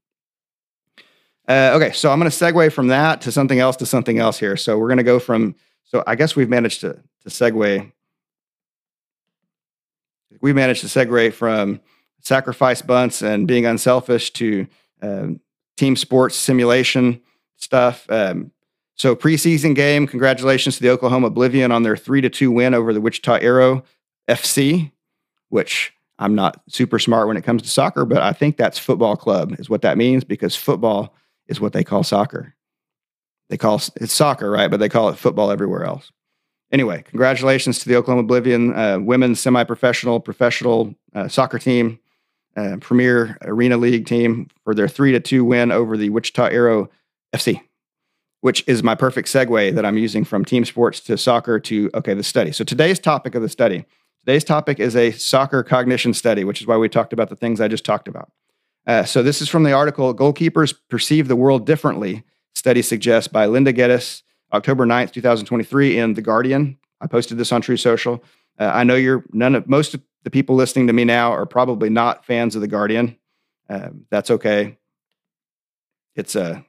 Uh, 1.48 1.72
okay, 1.74 1.92
so 1.92 2.10
I'm 2.10 2.20
going 2.20 2.32
to 2.32 2.38
segue 2.38 2.72
from 2.72 2.88
that 2.88 3.20
to 3.22 3.32
something 3.32 3.60
else 3.60 3.76
to 3.78 3.86
something 3.86 4.18
else 4.18 4.40
here. 4.40 4.56
So 4.56 4.78
we're 4.78 4.88
going 4.88 4.98
to 4.98 5.04
go 5.04 5.20
from, 5.20 5.56
so 5.84 6.02
I 6.08 6.16
guess 6.16 6.38
we've 6.38 6.50
managed 6.50 6.82
to, 6.82 6.94
to 7.24 7.30
segue. 7.30 7.92
We 10.40 10.54
managed 10.54 10.82
to 10.82 10.88
segue 10.88 11.34
from 11.34 11.82
sacrifice 12.22 12.82
bunts 12.82 13.22
and 13.22 13.46
being 13.46 13.66
unselfish 13.66 14.32
to 14.32 14.68
um, 15.02 15.42
team 15.76 15.98
sports 15.98 16.38
simulation 16.38 17.22
stuff. 17.64 18.06
Um, 18.10 18.52
so 18.96 19.16
preseason 19.16 19.76
game, 19.76 20.06
congratulations 20.06 20.76
to 20.78 20.84
the 20.84 20.90
Oklahoma 20.90 21.28
Oblivion 21.28 21.72
on 21.72 21.84
their 21.84 21.98
three 21.98 22.22
to 22.22 22.30
two 22.30 22.52
win 22.52 22.74
over 22.74 22.94
the 22.94 23.02
Wichita 23.02 23.40
Arrow 23.42 23.84
FC, 24.30 24.92
which 25.50 25.94
I'm 26.20 26.36
not 26.36 26.62
super 26.70 27.00
smart 27.00 27.28
when 27.28 27.38
it 27.38 27.44
comes 27.44 27.64
to 27.64 27.70
soccer, 27.70 28.06
but 28.06 28.22
I 28.22 28.34
think 28.34 28.56
that's 28.56 28.78
football 28.78 29.16
club 29.16 29.60
is 29.60 29.70
what 29.70 29.82
that 29.82 29.98
means 29.98 30.24
because 30.24 30.56
football 30.56 31.16
is 31.48 31.60
what 31.60 31.74
they 31.74 31.84
call 31.84 32.04
soccer. 32.04 32.54
They 33.50 33.58
call 33.58 33.82
it's 33.96 34.14
soccer, 34.14 34.50
right? 34.50 34.70
But 34.70 34.80
they 34.80 34.90
call 34.90 35.10
it 35.10 35.18
football 35.18 35.52
everywhere 35.52 35.84
else. 35.84 36.12
Anyway, 36.72 37.04
congratulations 37.04 37.80
to 37.80 37.90
the 37.90 37.96
Oklahoma 37.96 38.24
Oblivion 38.24 38.74
uh, 38.74 39.00
women's 39.00 39.40
semi-professional, 39.40 40.20
professional 40.20 40.96
uh, 41.14 41.28
soccer 41.28 41.60
team, 41.60 42.00
uh, 42.56 42.78
Premier 42.80 43.38
Arena 43.42 43.78
League 43.78 44.08
team 44.08 44.48
for 44.64 44.74
their 44.74 44.88
three 44.88 45.12
to 45.12 45.20
two 45.20 45.44
win 45.44 45.72
over 45.72 45.98
the 45.98 46.10
Wichita 46.10 46.46
Aero 46.46 46.90
FC, 47.34 47.62
which 48.42 48.64
is 48.68 48.84
my 48.84 48.96
perfect 48.96 49.28
segue 49.28 49.76
that 49.76 49.86
I'm 49.86 49.98
using 49.98 50.24
from 50.24 50.46
team 50.46 50.66
sports 50.66 51.00
to 51.02 51.18
soccer 51.18 51.60
to 51.62 51.90
okay 51.94 52.14
the 52.14 52.24
study. 52.24 52.52
So 52.52 52.64
today's 52.64 53.00
topic 53.00 53.36
of 53.36 53.42
the 53.42 53.50
study. 53.50 53.86
Today's 54.26 54.44
topic 54.44 54.80
is 54.80 54.96
a 54.96 55.12
soccer 55.12 55.64
cognition 55.64 56.14
study, 56.14 56.44
which 56.44 56.62
is 56.62 56.68
why 56.68 56.78
we 56.78 56.88
talked 56.88 57.12
about 57.12 57.30
the 57.30 57.36
things 57.36 57.60
I 57.60 57.68
just 57.68 57.84
talked 57.84 58.08
about. 58.08 58.32
Uh, 58.86 59.04
so 59.04 59.24
this 59.24 59.42
is 59.42 59.50
from 59.50 59.64
the 59.64 59.74
article 59.74 60.14
Goalkeepers 60.14 60.74
Perceive 60.90 61.28
the 61.28 61.36
World 61.36 61.66
Differently, 61.66 62.24
study 62.54 62.82
suggests 62.82 63.28
by 63.28 63.46
Linda 63.46 63.74
Geddes, 63.74 64.24
October 64.54 64.86
9th, 64.86 65.12
2023 65.12 65.98
in 65.98 66.14
The 66.14 66.22
Guardian. 66.22 66.78
I 67.02 67.08
posted 67.08 67.38
this 67.38 67.52
on 67.52 67.62
Truth 67.62 67.82
Social. 67.82 68.24
Uh, 68.60 68.72
I 68.74 68.84
know 68.84 68.96
you're 68.96 69.26
none 69.34 69.56
of 69.56 69.68
most 69.68 69.94
of 69.94 70.02
the 70.24 70.30
people 70.30 70.56
listening 70.56 70.88
to 70.88 70.94
me 70.94 71.04
now 71.04 71.32
are 71.32 71.46
probably 71.46 71.90
not 71.90 72.26
fans 72.26 72.56
of 72.56 72.62
the 72.62 72.68
Guardian. 72.68 73.18
Uh, 73.70 73.90
that's 74.10 74.32
okay. 74.32 74.78
It's 76.16 76.36
a 76.36 76.44
uh, 76.44 76.62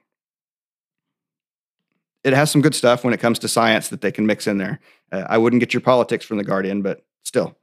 it 2.24 2.32
has 2.32 2.50
some 2.50 2.62
good 2.62 2.74
stuff 2.74 3.04
when 3.04 3.14
it 3.14 3.20
comes 3.20 3.38
to 3.40 3.48
science 3.48 3.88
that 3.88 4.00
they 4.00 4.10
can 4.10 4.26
mix 4.26 4.46
in 4.46 4.58
there. 4.58 4.80
Uh, 5.12 5.24
I 5.28 5.38
wouldn't 5.38 5.60
get 5.60 5.74
your 5.74 5.82
politics 5.82 6.24
from 6.24 6.38
the 6.38 6.44
Guardian, 6.44 6.82
but 6.82 7.04
still, 7.22 7.56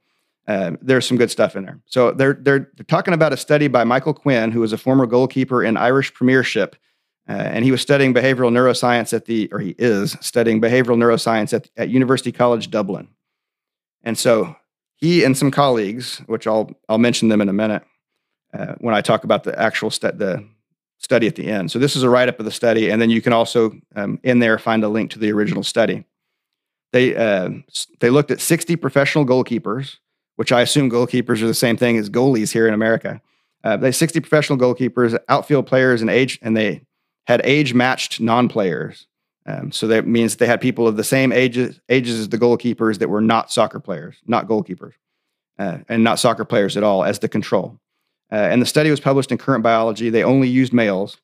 um, 0.48 0.78
there's 0.80 1.06
some 1.06 1.18
good 1.18 1.30
stuff 1.30 1.56
in 1.56 1.64
there. 1.64 1.80
So 1.86 2.12
they're, 2.12 2.34
they're 2.34 2.70
they're 2.74 2.84
talking 2.86 3.14
about 3.14 3.32
a 3.32 3.36
study 3.36 3.68
by 3.68 3.84
Michael 3.84 4.14
Quinn, 4.14 4.52
who 4.52 4.60
was 4.60 4.72
a 4.72 4.78
former 4.78 5.06
goalkeeper 5.06 5.62
in 5.62 5.76
Irish 5.76 6.14
Premiership, 6.14 6.76
uh, 7.28 7.32
and 7.32 7.64
he 7.64 7.70
was 7.70 7.80
studying 7.80 8.14
behavioral 8.14 8.50
neuroscience 8.50 9.12
at 9.12 9.26
the 9.26 9.48
or 9.52 9.58
he 9.58 9.74
is 9.78 10.16
studying 10.20 10.60
behavioral 10.60 10.96
neuroscience 10.96 11.52
at, 11.52 11.68
at 11.76 11.90
University 11.90 12.32
College 12.32 12.70
Dublin. 12.70 13.08
And 14.02 14.18
so 14.18 14.56
he 14.94 15.24
and 15.24 15.36
some 15.36 15.50
colleagues, 15.50 16.18
which 16.26 16.46
I'll 16.46 16.70
I'll 16.88 16.98
mention 16.98 17.28
them 17.28 17.40
in 17.40 17.48
a 17.48 17.52
minute 17.52 17.84
uh, 18.52 18.74
when 18.78 18.94
I 18.94 19.00
talk 19.00 19.24
about 19.24 19.44
the 19.44 19.58
actual 19.58 19.90
stu- 19.90 20.12
the 20.12 20.44
study 21.02 21.26
at 21.26 21.36
the 21.36 21.48
end. 21.48 21.70
So 21.70 21.78
this 21.78 21.96
is 21.96 22.02
a 22.02 22.10
write 22.10 22.28
up 22.28 22.38
of 22.38 22.44
the 22.44 22.50
study, 22.50 22.90
and 22.90 23.02
then 23.02 23.10
you 23.10 23.20
can 23.20 23.32
also 23.32 23.72
um, 23.96 24.18
in 24.22 24.38
there 24.38 24.58
find 24.58 24.84
a 24.84 24.88
link 24.88 25.10
to 25.12 25.18
the 25.18 25.32
original 25.32 25.62
study. 25.62 26.04
They 26.92 27.16
uh, 27.16 27.50
they 28.00 28.10
looked 28.10 28.30
at 28.30 28.40
60 28.40 28.76
professional 28.76 29.26
goalkeepers, 29.26 29.98
which 30.36 30.52
I 30.52 30.60
assume 30.62 30.90
goalkeepers 30.90 31.42
are 31.42 31.46
the 31.46 31.54
same 31.54 31.76
thing 31.76 31.96
as 31.96 32.10
goalies 32.10 32.52
here 32.52 32.68
in 32.68 32.74
America. 32.74 33.20
Uh, 33.64 33.76
they 33.76 33.92
60 33.92 34.20
professional 34.20 34.58
goalkeepers, 34.58 35.18
outfield 35.28 35.66
players, 35.66 36.00
and 36.00 36.10
age, 36.10 36.38
and 36.42 36.56
they 36.56 36.82
had 37.26 37.40
age 37.44 37.74
matched 37.74 38.20
non 38.20 38.48
players. 38.48 39.06
Um, 39.44 39.72
so 39.72 39.88
that 39.88 40.06
means 40.06 40.36
they 40.36 40.46
had 40.46 40.60
people 40.60 40.86
of 40.86 40.96
the 40.96 41.04
same 41.04 41.32
ages 41.32 41.80
ages 41.88 42.20
as 42.20 42.28
the 42.28 42.38
goalkeepers 42.38 42.98
that 42.98 43.08
were 43.08 43.20
not 43.20 43.50
soccer 43.50 43.80
players, 43.80 44.16
not 44.26 44.46
goalkeepers, 44.46 44.92
uh, 45.58 45.78
and 45.88 46.04
not 46.04 46.18
soccer 46.18 46.44
players 46.44 46.76
at 46.76 46.84
all 46.84 47.02
as 47.02 47.18
the 47.18 47.28
control. 47.28 47.78
Uh, 48.32 48.36
and 48.36 48.62
the 48.62 48.66
study 48.66 48.90
was 48.90 48.98
published 48.98 49.30
in 49.30 49.36
Current 49.36 49.62
Biology. 49.62 50.08
They 50.08 50.24
only 50.24 50.48
used 50.48 50.72
males. 50.72 51.18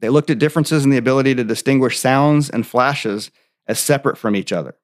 They 0.00 0.08
looked 0.08 0.30
at 0.30 0.38
differences 0.38 0.82
in 0.82 0.90
the 0.90 0.96
ability 0.96 1.34
to 1.34 1.44
distinguish 1.44 1.98
sounds 1.98 2.48
and 2.48 2.66
flashes 2.66 3.30
as 3.68 3.78
separate 3.78 4.16
from 4.16 4.34
each 4.34 4.50
other. 4.50 4.74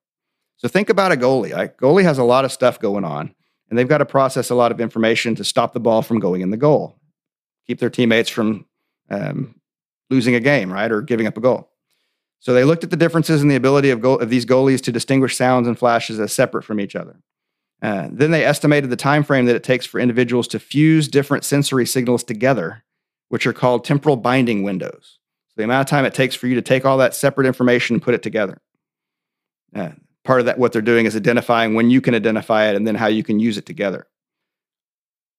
So 0.59 0.69
think 0.69 0.91
about 0.91 1.13
a 1.13 1.17
goalie. 1.17 1.57
A 1.57 1.69
goalie 1.69 2.03
has 2.03 2.19
a 2.19 2.25
lot 2.25 2.45
of 2.45 2.53
stuff 2.53 2.79
going 2.79 3.05
on, 3.05 3.35
and 3.71 3.79
they've 3.79 3.89
got 3.89 3.99
to 3.99 4.05
process 4.05 4.51
a 4.51 4.55
lot 4.55 4.71
of 4.71 4.81
information 4.81 5.35
to 5.37 5.45
stop 5.45 5.73
the 5.73 5.81
ball 5.81 6.03
from 6.03 6.21
going 6.21 6.43
in 6.43 6.51
the 6.51 6.59
goal, 6.59 6.99
keep 7.67 7.79
their 7.79 7.89
teammates 7.89 8.29
from 8.29 8.67
um, 9.09 9.55
losing 10.11 10.35
a 10.35 10.41
game, 10.41 10.71
right, 10.71 10.93
or 10.93 11.01
giving 11.01 11.27
up 11.27 11.39
a 11.39 11.41
goal. 11.41 11.71
So 12.41 12.53
they 12.53 12.65
looked 12.65 12.85
at 12.85 12.91
the 12.91 12.97
differences 12.97 13.41
in 13.41 13.49
the 13.49 13.57
ability 13.57 13.91
of, 13.91 14.05
of 14.05 14.29
these 14.29 14.45
goalies 14.45 14.83
to 14.83 14.93
distinguish 14.93 15.37
sounds 15.37 15.67
and 15.67 15.79
flashes 15.79 16.21
as 16.21 16.33
separate 16.33 16.65
from 16.65 16.81
each 16.81 16.95
other. 16.95 17.21
Uh, 17.83 18.09
then 18.11 18.31
they 18.31 18.45
estimated 18.45 18.91
the 18.91 18.97
time 18.97 19.25
frame 19.25 19.47
that 19.47 19.57
it 19.57 19.65
takes 19.65 19.87
for 19.87 19.99
individuals 19.99 20.47
to 20.49 20.59
fuse 20.59 21.09
different 21.09 21.45
sensory 21.45 21.87
signals 21.87 22.23
together, 22.23 22.85
which 23.29 23.47
are 23.47 23.53
called 23.53 23.85
temporal 23.85 24.17
binding 24.17 24.63
windows. 24.63 25.19
So 25.49 25.55
the 25.57 25.65
amount 25.65 25.87
of 25.87 25.91
time 25.91 26.05
it 26.05 26.15
takes 26.15 26.35
for 26.35 26.47
you 26.47 26.55
to 26.57 26.63
take 26.63 26.85
all 26.85 26.99
that 26.99 27.15
separate 27.15 27.47
information 27.47 27.95
and 27.95 28.03
put 28.03 28.15
it 28.15 28.23
together. 28.23 28.61
Uh, 29.75 29.91
part 30.25 30.41
of 30.41 30.47
that, 30.47 30.59
what 30.59 30.73
they're 30.73 30.83
doing 30.83 31.07
is 31.07 31.17
identifying 31.17 31.75
when 31.75 31.91
you 31.91 32.01
can 32.01 32.15
identify 32.15 32.67
it 32.67 32.77
and 32.77 32.87
then 32.87 32.97
how 32.97 33.07
you 33.07 33.23
can 33.23 33.41
use 33.41 33.57
it 33.57 33.67
together. 33.67 34.07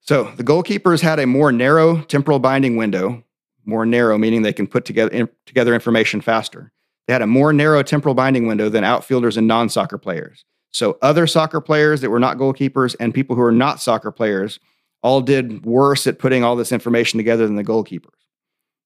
So 0.01 0.31
the 0.35 0.43
goalkeepers 0.43 1.01
had 1.01 1.19
a 1.19 1.27
more 1.27 1.51
narrow 1.51 2.01
temporal 2.01 2.39
binding 2.39 2.75
window, 2.75 3.23
more 3.65 3.85
narrow 3.85 4.17
meaning 4.17 4.41
they 4.41 4.53
can 4.53 4.65
put 4.65 4.83
together, 4.83 5.11
in, 5.11 5.29
together 5.45 5.75
information 5.75 6.21
faster. 6.21 6.71
They 7.05 7.13
had 7.13 7.21
a 7.21 7.27
more 7.27 7.53
narrow 7.53 7.83
temporal 7.83 8.15
binding 8.15 8.47
window 8.47 8.67
than 8.69 8.83
outfielders 8.83 9.37
and 9.37 9.47
non 9.47 9.69
soccer 9.69 9.99
players. 9.99 10.43
So 10.71 10.97
other 11.01 11.27
soccer 11.27 11.61
players 11.61 12.01
that 12.01 12.09
were 12.09 12.19
not 12.19 12.37
goalkeepers 12.37 12.95
and 12.99 13.13
people 13.13 13.35
who 13.35 13.41
are 13.41 13.51
not 13.51 13.81
soccer 13.81 14.11
players 14.11 14.59
all 15.03 15.21
did 15.21 15.65
worse 15.65 16.07
at 16.07 16.19
putting 16.19 16.43
all 16.43 16.55
this 16.55 16.71
information 16.71 17.17
together 17.17 17.45
than 17.45 17.55
the 17.55 17.63
goalkeepers. 17.63 18.09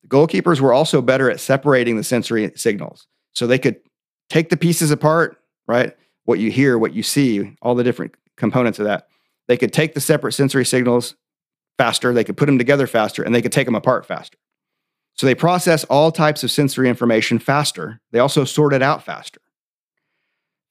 The 0.03 0.09
goalkeepers 0.09 0.59
were 0.59 0.73
also 0.73 1.01
better 1.01 1.29
at 1.29 1.39
separating 1.39 1.97
the 1.97 2.03
sensory 2.03 2.51
signals. 2.55 3.07
So 3.33 3.47
they 3.47 3.59
could 3.59 3.77
take 4.29 4.49
the 4.49 4.57
pieces 4.57 4.91
apart, 4.91 5.37
right? 5.67 5.95
What 6.23 6.39
you 6.39 6.51
hear, 6.51 6.77
what 6.77 6.93
you 6.93 7.03
see, 7.03 7.55
all 7.61 7.75
the 7.75 7.83
different 7.83 8.15
components 8.37 8.79
of 8.79 8.85
that. 8.85 9.07
They 9.47 9.57
could 9.57 9.73
take 9.73 9.93
the 9.93 10.01
separate 10.01 10.33
sensory 10.33 10.65
signals 10.65 11.15
faster, 11.77 12.13
they 12.13 12.23
could 12.23 12.37
put 12.37 12.45
them 12.45 12.57
together 12.57 12.87
faster, 12.87 13.21
and 13.21 13.35
they 13.35 13.41
could 13.41 13.51
take 13.51 13.65
them 13.65 13.75
apart 13.75 14.05
faster. 14.05 14.37
So 15.15 15.25
they 15.25 15.35
process 15.35 15.83
all 15.85 16.11
types 16.11 16.43
of 16.43 16.51
sensory 16.51 16.89
information 16.89 17.39
faster. 17.39 18.01
They 18.11 18.19
also 18.19 18.43
sort 18.43 18.73
it 18.73 18.81
out 18.81 19.03
faster. 19.03 19.39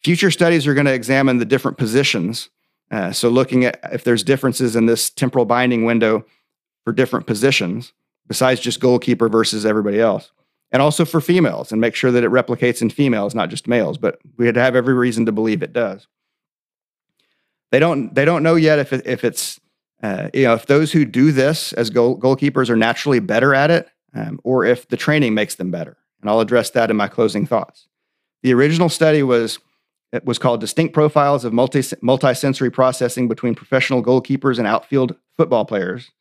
Future 0.05 0.31
studies 0.31 0.67
are 0.67 0.75
going 0.75 0.87
to 0.87 0.93
examine 0.93 1.39
the 1.39 1.47
different 1.47 1.79
positions. 1.79 2.51
Uh, 2.91 3.11
so, 3.11 3.31
looking 3.31 3.65
at 3.65 3.81
if 3.91 4.05
there's 4.05 4.23
differences 4.23 4.77
in 4.77 4.85
this 4.85 5.09
temporal 5.09 5.47
binding 5.47 5.87
window 5.87 6.27
for 6.85 6.93
different 6.93 7.27
positions, 7.27 7.95
besides 8.29 8.61
just 8.61 8.81
goalkeeper 8.81 9.31
versus 9.31 9.65
everybody 9.65 9.99
else, 9.99 10.31
and 10.71 10.83
also 10.83 11.07
for 11.07 11.23
females, 11.23 11.73
and 11.73 11.81
make 11.81 11.95
sure 11.95 12.11
that 12.11 12.23
it 12.23 12.31
replicates 12.31 12.83
in 12.83 12.91
females, 12.91 13.35
not 13.35 13.49
just 13.49 13.67
males. 13.67 13.97
But 13.97 14.19
we 14.37 14.45
had 14.45 14.55
to 14.57 14.61
have 14.61 14.77
every 14.77 14.93
reason 14.93 15.25
to 15.25 15.33
believe 15.33 15.63
it 15.63 15.73
does. 15.73 16.07
They 17.73 17.79
don't. 17.79 18.15
They 18.15 18.27
don't 18.27 18.43
know 18.43 18.57
yet 18.57 18.79
if 18.79 18.93
it, 18.93 19.07
if 19.07 19.25
it's 19.25 19.59
uh, 20.03 20.29
you 20.35 20.45
know 20.45 20.55
if 20.55 20.67
those 20.67 20.93
who 20.93 21.07
do 21.07 21.33
this 21.33 21.73
as 21.73 21.89
goal, 21.89 22.19
goalkeepers 22.21 22.69
are 22.69 22.77
naturally 22.77 23.21
better 23.21 23.55
at 23.55 23.71
it, 23.71 23.89
um, 24.13 24.39
or 24.45 24.67
if 24.67 24.87
the 24.87 24.99
training 24.99 25.33
makes 25.33 25.55
them 25.55 25.71
better. 25.71 25.97
And 26.21 26.29
I'll 26.29 26.41
address 26.41 26.71
that 26.71 26.91
in 26.91 26.97
my 26.97 27.09
closing 27.09 27.47
thoughts. 27.47 27.89
The 28.43 28.53
original 28.53 28.91
study 28.91 29.23
was 29.23 29.59
it 30.15 30.25
was 30.25 30.39
called 30.39 30.61
Distinct 30.61 30.95
Profiles 30.95 31.45
of 31.45 31.53
Multi- 31.53 31.81
Multisensory 31.81 32.73
Processing 32.73 33.27
Between 33.27 33.55
Professional 33.55 34.03
Goalkeepers 34.03 34.59
and 34.59 34.67
Outfield 34.67 35.17
Football 35.37 35.65
Players. 35.65 36.13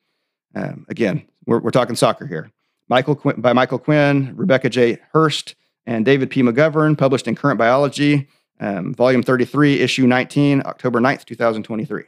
Um, 0.56 0.86
again, 0.90 1.24
we're, 1.46 1.60
we're, 1.60 1.72
talking 1.72 1.96
soccer 1.96 2.26
here. 2.26 2.52
Michael 2.90 3.16
Qu- 3.16 3.34
by 3.34 3.54
Michael 3.54 3.78
Quinn, 3.78 4.34
Rebecca 4.36 4.70
J. 4.70 5.00
Hurst, 5.12 5.56
and 5.86 6.06
David 6.06 6.32
P. 6.32 6.42
McGovern, 6.42 6.98
published 6.98 7.28
in 7.28 7.36
Current 7.36 7.60
Biology, 7.60 8.28
um, 8.60 8.96
Volume 8.96 9.22
33, 9.22 9.80
Issue 9.80 10.08
19, 10.08 10.64
October 10.66 11.00
9th, 11.00 11.26
2023. 11.26 12.04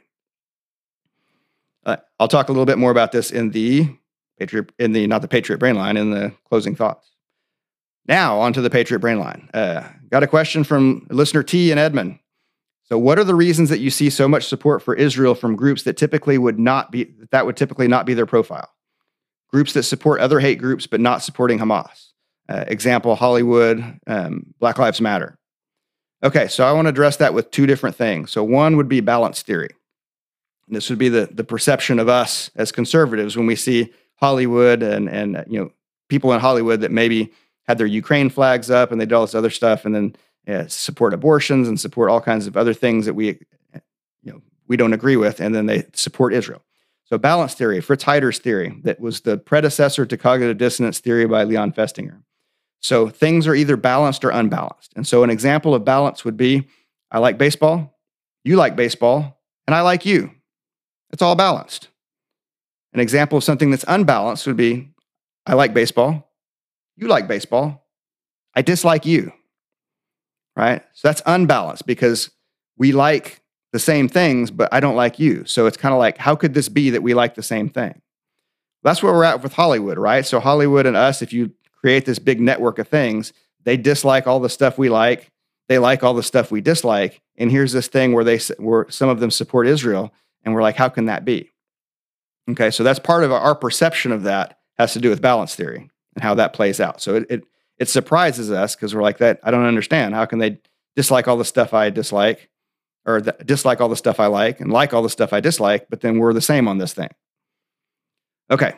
Uh, 1.84 1.96
I'll 2.18 2.28
talk 2.28 2.48
a 2.48 2.52
little 2.52 2.66
bit 2.66 2.78
more 2.78 2.90
about 2.90 3.12
this 3.12 3.30
in 3.30 3.50
the 3.50 3.88
Patriot, 4.40 4.72
in 4.78 4.92
the 4.92 5.06
not 5.06 5.22
the 5.22 5.28
Patriot 5.28 5.58
Brain 5.58 5.76
Line, 5.76 5.96
in 5.96 6.10
the 6.10 6.32
closing 6.48 6.74
thoughts. 6.74 7.15
Now, 8.08 8.38
on 8.38 8.52
to 8.52 8.60
the 8.60 8.70
Patriot 8.70 9.00
Brain 9.00 9.18
Line. 9.18 9.48
Uh, 9.52 9.82
got 10.10 10.22
a 10.22 10.28
question 10.28 10.64
from 10.64 11.06
listener 11.10 11.42
T 11.42 11.70
in 11.72 11.78
Edmond. 11.78 12.18
So, 12.84 12.98
what 12.98 13.18
are 13.18 13.24
the 13.24 13.34
reasons 13.34 13.68
that 13.70 13.80
you 13.80 13.90
see 13.90 14.10
so 14.10 14.28
much 14.28 14.46
support 14.46 14.80
for 14.80 14.94
Israel 14.94 15.34
from 15.34 15.56
groups 15.56 15.82
that 15.82 15.96
typically 15.96 16.38
would 16.38 16.58
not 16.58 16.92
be 16.92 17.12
that 17.32 17.44
would 17.44 17.56
typically 17.56 17.88
not 17.88 18.06
be 18.06 18.14
their 18.14 18.26
profile? 18.26 18.70
Groups 19.50 19.72
that 19.72 19.82
support 19.82 20.20
other 20.20 20.38
hate 20.38 20.58
groups 20.58 20.86
but 20.86 21.00
not 21.00 21.22
supporting 21.22 21.58
Hamas. 21.58 22.12
Uh, 22.48 22.64
example: 22.68 23.16
Hollywood, 23.16 23.98
um, 24.06 24.54
Black 24.60 24.78
Lives 24.78 25.00
Matter. 25.00 25.36
Okay, 26.22 26.46
so 26.46 26.64
I 26.64 26.72
want 26.72 26.86
to 26.86 26.90
address 26.90 27.16
that 27.16 27.34
with 27.34 27.50
two 27.50 27.66
different 27.66 27.96
things. 27.96 28.30
So, 28.30 28.44
one 28.44 28.76
would 28.76 28.88
be 28.88 29.00
balance 29.00 29.42
theory. 29.42 29.70
And 30.68 30.76
this 30.76 30.88
would 30.88 30.98
be 30.98 31.08
the 31.08 31.28
the 31.32 31.44
perception 31.44 31.98
of 31.98 32.08
us 32.08 32.52
as 32.54 32.70
conservatives 32.70 33.36
when 33.36 33.46
we 33.46 33.56
see 33.56 33.92
Hollywood 34.16 34.84
and 34.84 35.08
and 35.08 35.44
you 35.48 35.58
know 35.58 35.72
people 36.08 36.32
in 36.32 36.38
Hollywood 36.38 36.82
that 36.82 36.92
maybe 36.92 37.32
had 37.66 37.78
their 37.78 37.86
Ukraine 37.86 38.30
flags 38.30 38.70
up 38.70 38.92
and 38.92 39.00
they 39.00 39.06
did 39.06 39.14
all 39.14 39.26
this 39.26 39.34
other 39.34 39.50
stuff, 39.50 39.84
and 39.84 39.94
then 39.94 40.16
yeah, 40.46 40.66
support 40.68 41.12
abortions 41.12 41.68
and 41.68 41.78
support 41.78 42.10
all 42.10 42.20
kinds 42.20 42.46
of 42.46 42.56
other 42.56 42.74
things 42.74 43.06
that 43.06 43.14
we, 43.14 43.38
you 44.22 44.32
know, 44.32 44.40
we 44.68 44.76
don't 44.76 44.92
agree 44.92 45.16
with, 45.16 45.40
and 45.40 45.54
then 45.54 45.66
they 45.66 45.84
support 45.92 46.32
Israel. 46.32 46.62
So 47.04 47.18
balance 47.18 47.54
theory, 47.54 47.80
Fritz 47.80 48.04
Heider's 48.04 48.38
theory, 48.38 48.80
that 48.82 49.00
was 49.00 49.20
the 49.20 49.38
predecessor 49.38 50.06
to 50.06 50.16
cognitive 50.16 50.58
dissonance 50.58 50.98
theory 50.98 51.26
by 51.26 51.44
Leon 51.44 51.72
Festinger. 51.72 52.22
So 52.80 53.08
things 53.08 53.46
are 53.46 53.54
either 53.54 53.76
balanced 53.76 54.24
or 54.24 54.30
unbalanced. 54.30 54.92
And 54.96 55.06
so 55.06 55.22
an 55.22 55.30
example 55.30 55.74
of 55.74 55.84
balance 55.84 56.24
would 56.24 56.36
be 56.36 56.68
I 57.10 57.18
like 57.18 57.38
baseball, 57.38 57.98
you 58.44 58.56
like 58.56 58.76
baseball, 58.76 59.40
and 59.66 59.74
I 59.74 59.80
like 59.80 60.04
you. 60.04 60.32
It's 61.10 61.22
all 61.22 61.36
balanced. 61.36 61.88
An 62.92 63.00
example 63.00 63.38
of 63.38 63.44
something 63.44 63.70
that's 63.70 63.84
unbalanced 63.86 64.46
would 64.46 64.56
be 64.56 64.90
I 65.46 65.54
like 65.54 65.74
baseball, 65.74 66.32
you 66.96 67.08
like 67.08 67.28
baseball. 67.28 67.86
I 68.54 68.62
dislike 68.62 69.06
you. 69.06 69.32
Right? 70.56 70.82
So 70.94 71.08
that's 71.08 71.22
unbalanced 71.26 71.86
because 71.86 72.30
we 72.78 72.92
like 72.92 73.40
the 73.72 73.78
same 73.78 74.08
things, 74.08 74.50
but 74.50 74.72
I 74.72 74.80
don't 74.80 74.96
like 74.96 75.18
you. 75.18 75.44
So 75.44 75.66
it's 75.66 75.76
kind 75.76 75.92
of 75.92 75.98
like, 75.98 76.16
how 76.16 76.34
could 76.34 76.54
this 76.54 76.68
be 76.68 76.90
that 76.90 77.02
we 77.02 77.12
like 77.12 77.34
the 77.34 77.42
same 77.42 77.68
thing? 77.68 78.00
That's 78.82 79.02
where 79.02 79.12
we're 79.12 79.24
at 79.24 79.42
with 79.42 79.52
Hollywood, 79.52 79.98
right? 79.98 80.24
So 80.24 80.40
Hollywood 80.40 80.86
and 80.86 80.96
us, 80.96 81.20
if 81.20 81.32
you 81.32 81.52
create 81.72 82.06
this 82.06 82.18
big 82.18 82.40
network 82.40 82.78
of 82.78 82.88
things, 82.88 83.32
they 83.64 83.76
dislike 83.76 84.26
all 84.26 84.40
the 84.40 84.48
stuff 84.48 84.78
we 84.78 84.88
like. 84.88 85.30
They 85.68 85.78
like 85.78 86.02
all 86.02 86.14
the 86.14 86.22
stuff 86.22 86.50
we 86.50 86.60
dislike. 86.60 87.20
And 87.36 87.50
here's 87.50 87.72
this 87.72 87.88
thing 87.88 88.12
where 88.12 88.24
they 88.24 88.38
where 88.58 88.88
some 88.88 89.08
of 89.08 89.20
them 89.20 89.30
support 89.30 89.66
Israel, 89.66 90.14
and 90.44 90.54
we're 90.54 90.62
like, 90.62 90.76
how 90.76 90.88
can 90.88 91.06
that 91.06 91.24
be? 91.24 91.50
Okay, 92.48 92.70
so 92.70 92.84
that's 92.84 93.00
part 93.00 93.24
of 93.24 93.32
our 93.32 93.56
perception 93.56 94.12
of 94.12 94.22
that 94.22 94.58
has 94.78 94.92
to 94.92 95.00
do 95.00 95.10
with 95.10 95.20
balance 95.20 95.56
theory 95.56 95.90
and 96.16 96.22
how 96.24 96.34
that 96.34 96.52
plays 96.52 96.80
out. 96.80 97.00
So 97.00 97.14
it 97.14 97.26
it, 97.30 97.44
it 97.78 97.88
surprises 97.88 98.50
us 98.50 98.74
because 98.74 98.94
we're 98.94 99.02
like 99.02 99.18
that. 99.18 99.38
I 99.44 99.52
don't 99.52 99.64
understand. 99.64 100.14
How 100.14 100.24
can 100.24 100.40
they 100.40 100.58
dislike 100.96 101.28
all 101.28 101.36
the 101.36 101.44
stuff 101.44 101.72
I 101.74 101.90
dislike, 101.90 102.48
or 103.06 103.20
dislike 103.20 103.80
all 103.80 103.88
the 103.88 103.96
stuff 103.96 104.18
I 104.18 104.26
like 104.26 104.60
and 104.60 104.72
like 104.72 104.92
all 104.92 105.02
the 105.02 105.10
stuff 105.10 105.32
I 105.32 105.40
dislike, 105.40 105.86
but 105.88 106.00
then 106.00 106.18
we're 106.18 106.32
the 106.32 106.40
same 106.40 106.66
on 106.66 106.78
this 106.78 106.92
thing. 106.92 107.10
Okay. 108.50 108.74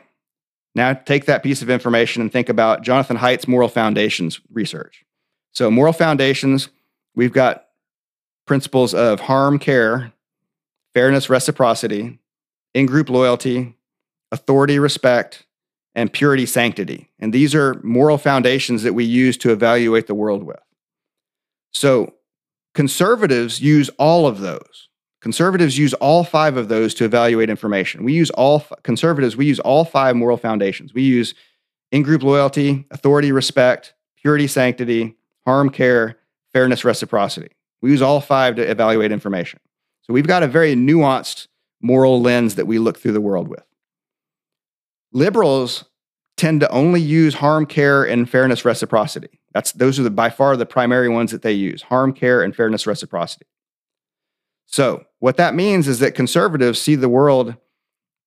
Now 0.75 0.93
take 0.93 1.25
that 1.25 1.43
piece 1.43 1.63
of 1.63 1.71
information 1.71 2.21
and 2.21 2.31
think 2.31 2.49
about 2.49 2.83
Jonathan 2.83 3.17
Haidt's 3.17 3.49
moral 3.49 3.69
foundations 3.69 4.41
research. 4.53 5.05
So, 5.53 5.71
moral 5.71 5.95
foundations, 5.95 6.69
we've 7.15 7.33
got 7.33 7.67
principles 8.47 8.95
of 8.95 9.21
harm, 9.21 9.59
care, 9.59 10.13
fairness, 10.95 11.31
reciprocity, 11.31 12.19
in 12.75 12.87
group 12.87 13.09
loyalty, 13.09 13.75
authority, 14.31 14.79
respect, 14.79 15.47
and 15.99 16.13
purity, 16.13 16.47
sanctity. 16.47 17.11
And 17.19 17.33
these 17.33 17.57
are 17.57 17.81
moral 17.83 18.19
foundations 18.19 18.85
that 18.85 18.95
we 18.95 19.03
use 19.03 19.37
to 19.39 19.51
evaluate 19.51 20.07
the 20.07 20.15
world 20.15 20.45
with. 20.45 20.61
So, 21.73 22.15
conservatives 22.73 23.61
use 23.61 23.91
all 23.99 24.25
of 24.25 24.39
those. 24.39 24.89
Conservatives 25.21 25.77
use 25.77 25.95
all 25.95 26.23
five 26.23 26.57
of 26.57 26.69
those 26.69 26.95
to 26.95 27.05
evaluate 27.05 27.51
information. 27.51 28.05
We 28.05 28.13
use 28.13 28.31
all 28.31 28.65
conservatives, 28.85 29.37
we 29.37 29.47
use 29.47 29.59
all 29.59 29.85
five 29.85 30.15
moral 30.15 30.37
foundations. 30.37 30.95
We 30.95 31.03
use 31.03 31.35
in 31.91 32.05
group 32.05 32.23
loyalty, 32.23 32.87
authority, 32.93 33.33
respect, 33.33 33.93
purity, 34.23 34.47
sanctity, 34.47 35.17
harm, 35.47 35.69
care, 35.69 36.17
fairness, 36.53 36.85
reciprocity. 36.85 37.51
We 37.83 37.91
use 37.91 38.03
all 38.03 38.21
five 38.21 38.55
to 38.55 38.71
evaluate 38.71 39.11
information. 39.11 39.59
So 40.03 40.15
we've 40.15 40.29
got 40.29 40.45
a 40.45 40.49
very 40.49 40.77
nuanced 40.77 41.49
moral 41.83 42.23
lens 42.23 42.55
that 42.55 42.69
we 42.69 42.79
look 42.79 43.01
through 43.01 43.13
the 43.13 43.21
world 43.21 43.49
with. 43.49 43.65
Liberals 45.13 45.85
tend 46.39 46.61
to 46.61 46.71
only 46.71 47.01
use 47.01 47.35
harm, 47.35 47.67
care, 47.67 48.05
and 48.05 48.29
fairness, 48.29 48.65
reciprocity. 48.65 49.41
That's 49.53 49.73
those 49.73 49.99
are 49.99 50.05
the, 50.05 50.11
by 50.11 50.31
far 50.31 50.57
the 50.57 50.67
primary 50.67 51.09
ones 51.09 51.33
that 51.33 51.43
they 51.43 51.53
use: 51.53 51.83
harm, 51.83 52.13
care, 52.13 52.43
and 52.43 52.57
fairness, 52.57 52.87
reciprocity. 52.87 53.47
So 54.67 55.05
what 55.19 55.37
that 55.37 55.55
means 55.55 55.89
is 55.89 55.99
that 55.99 56.15
conservatives 56.15 56.81
see 56.81 56.95
the 56.95 57.09
world 57.09 57.57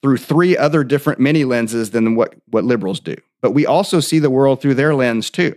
through 0.02 0.18
three 0.18 0.58
other 0.58 0.84
different 0.84 1.20
mini 1.20 1.44
lenses 1.44 1.92
than 1.92 2.16
what, 2.16 2.34
what 2.48 2.64
liberals 2.64 3.00
do. 3.00 3.16
But 3.42 3.52
we 3.52 3.66
also 3.66 4.00
see 4.00 4.18
the 4.18 4.32
world 4.32 4.60
through 4.60 4.74
their 4.74 4.96
lens 4.96 5.30
too. 5.30 5.56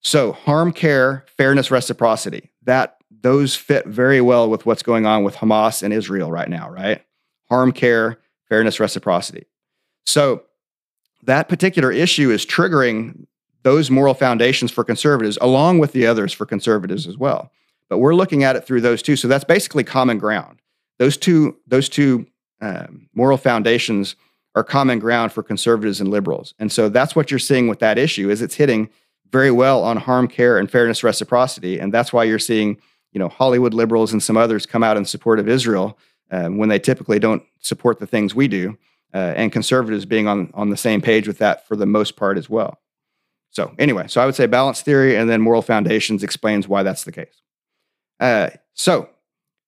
So 0.00 0.32
harm, 0.32 0.72
care, 0.72 1.24
fairness, 1.28 1.70
reciprocity. 1.70 2.50
That 2.62 2.96
those 3.10 3.54
fit 3.54 3.86
very 3.86 4.20
well 4.20 4.50
with 4.50 4.66
what's 4.66 4.82
going 4.82 5.06
on 5.06 5.22
with 5.22 5.36
Hamas 5.36 5.82
and 5.82 5.92
Israel 5.92 6.30
right 6.30 6.48
now, 6.48 6.68
right? 6.68 7.04
Harm, 7.48 7.70
care, 7.70 8.18
fairness, 8.48 8.80
reciprocity. 8.80 9.46
So 10.04 10.42
that 11.26 11.48
particular 11.48 11.92
issue 11.92 12.30
is 12.30 12.46
triggering 12.46 13.26
those 13.62 13.90
moral 13.90 14.14
foundations 14.14 14.70
for 14.70 14.84
conservatives, 14.84 15.36
along 15.40 15.78
with 15.78 15.92
the 15.92 16.06
others 16.06 16.32
for 16.32 16.46
conservatives 16.46 17.06
as 17.06 17.18
well. 17.18 17.50
But 17.88 17.98
we're 17.98 18.14
looking 18.14 18.44
at 18.44 18.56
it 18.56 18.64
through 18.64 18.80
those 18.80 19.02
two. 19.02 19.16
So 19.16 19.28
that's 19.28 19.44
basically 19.44 19.84
common 19.84 20.18
ground. 20.18 20.60
Those 20.98 21.16
two, 21.16 21.56
those 21.66 21.88
two 21.88 22.26
um, 22.60 23.08
moral 23.14 23.36
foundations 23.36 24.16
are 24.54 24.64
common 24.64 24.98
ground 24.98 25.32
for 25.32 25.42
conservatives 25.42 26.00
and 26.00 26.10
liberals. 26.10 26.54
And 26.58 26.72
so 26.72 26.88
that's 26.88 27.14
what 27.14 27.30
you're 27.30 27.38
seeing 27.38 27.68
with 27.68 27.80
that 27.80 27.98
issue 27.98 28.30
is 28.30 28.40
it's 28.40 28.54
hitting 28.54 28.88
very 29.30 29.50
well 29.50 29.82
on 29.82 29.96
harm 29.96 30.28
care 30.28 30.58
and 30.58 30.70
fairness 30.70 31.02
reciprocity. 31.02 31.78
And 31.78 31.92
that's 31.92 32.12
why 32.12 32.24
you're 32.24 32.38
seeing, 32.38 32.78
you 33.12 33.18
know, 33.18 33.28
Hollywood 33.28 33.74
liberals 33.74 34.12
and 34.12 34.22
some 34.22 34.36
others 34.36 34.64
come 34.64 34.82
out 34.82 34.96
in 34.96 35.04
support 35.04 35.38
of 35.38 35.48
Israel 35.48 35.98
um, 36.30 36.56
when 36.56 36.68
they 36.68 36.78
typically 36.78 37.18
don't 37.18 37.42
support 37.60 37.98
the 37.98 38.06
things 38.06 38.34
we 38.34 38.48
do 38.48 38.78
uh, 39.16 39.32
and 39.34 39.50
conservatives 39.50 40.04
being 40.04 40.28
on, 40.28 40.50
on 40.52 40.68
the 40.68 40.76
same 40.76 41.00
page 41.00 41.26
with 41.26 41.38
that 41.38 41.66
for 41.66 41.74
the 41.74 41.86
most 41.86 42.16
part 42.16 42.36
as 42.36 42.50
well. 42.50 42.78
So, 43.48 43.74
anyway, 43.78 44.08
so 44.08 44.20
I 44.20 44.26
would 44.26 44.34
say 44.34 44.44
balance 44.44 44.82
theory 44.82 45.16
and 45.16 45.30
then 45.30 45.40
moral 45.40 45.62
foundations 45.62 46.22
explains 46.22 46.68
why 46.68 46.82
that's 46.82 47.04
the 47.04 47.12
case. 47.12 47.40
Uh, 48.20 48.50
so, 48.74 49.08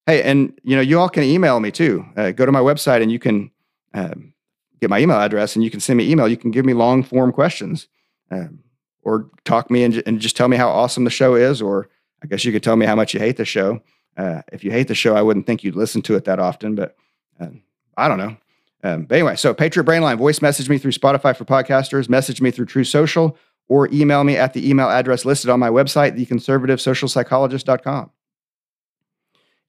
hey, 0.04 0.22
and 0.22 0.52
you 0.64 0.76
know, 0.76 0.82
you 0.82 1.00
all 1.00 1.08
can 1.08 1.22
email 1.22 1.60
me 1.60 1.70
too. 1.70 2.04
Uh, 2.14 2.30
go 2.30 2.44
to 2.44 2.52
my 2.52 2.60
website 2.60 3.00
and 3.00 3.10
you 3.10 3.18
can 3.18 3.50
um, 3.94 4.34
get 4.82 4.90
my 4.90 4.98
email 5.00 5.16
address 5.16 5.56
and 5.56 5.64
you 5.64 5.70
can 5.70 5.80
send 5.80 5.96
me 5.96 6.10
email. 6.10 6.28
You 6.28 6.36
can 6.36 6.50
give 6.50 6.66
me 6.66 6.74
long 6.74 7.02
form 7.02 7.32
questions 7.32 7.88
um, 8.30 8.58
or 9.02 9.30
talk 9.46 9.70
me 9.70 9.82
and, 9.82 10.02
and, 10.04 10.20
just 10.20 10.36
tell 10.36 10.48
me 10.48 10.58
how 10.58 10.68
awesome 10.68 11.04
the 11.04 11.10
show 11.10 11.36
is. 11.36 11.62
Or 11.62 11.88
I 12.22 12.26
guess 12.26 12.44
you 12.44 12.52
could 12.52 12.62
tell 12.62 12.76
me 12.76 12.84
how 12.84 12.96
much 12.96 13.14
you 13.14 13.20
hate 13.20 13.38
the 13.38 13.46
show. 13.46 13.80
Uh, 14.14 14.42
if 14.52 14.62
you 14.62 14.72
hate 14.72 14.88
the 14.88 14.94
show, 14.94 15.16
I 15.16 15.22
wouldn't 15.22 15.46
think 15.46 15.64
you'd 15.64 15.74
listen 15.74 16.02
to 16.02 16.16
it 16.16 16.26
that 16.26 16.38
often, 16.38 16.74
but 16.74 16.94
uh, 17.40 17.48
I 17.96 18.08
don't 18.08 18.18
know. 18.18 18.36
Um, 18.84 19.04
but 19.04 19.16
anyway, 19.16 19.36
so 19.36 19.52
Patriot 19.52 19.84
Brainline, 19.84 20.18
voice 20.18 20.40
message 20.40 20.68
me 20.68 20.78
through 20.78 20.92
Spotify 20.92 21.36
for 21.36 21.44
podcasters, 21.44 22.08
message 22.08 22.40
me 22.40 22.50
through 22.50 22.66
Truth 22.66 22.88
Social, 22.88 23.36
or 23.68 23.88
email 23.92 24.24
me 24.24 24.36
at 24.36 24.54
the 24.54 24.68
email 24.68 24.88
address 24.88 25.24
listed 25.24 25.50
on 25.50 25.60
my 25.60 25.68
website, 25.68 26.16
theconservativesocialpsychologist.com. 26.18 28.10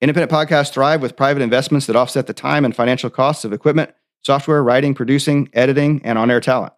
Independent 0.01 0.31
podcasts 0.31 0.71
thrive 0.71 1.01
with 1.01 1.17
private 1.17 1.41
investments 1.41 1.85
that 1.87 1.95
offset 1.95 2.27
the 2.27 2.33
time 2.33 2.63
and 2.63 2.75
financial 2.75 3.09
costs 3.09 3.43
of 3.43 3.51
equipment, 3.51 3.91
software, 4.21 4.63
writing, 4.63 4.93
producing, 4.93 5.49
editing, 5.53 6.01
and 6.05 6.17
on 6.17 6.31
air 6.31 6.39
talent. 6.39 6.73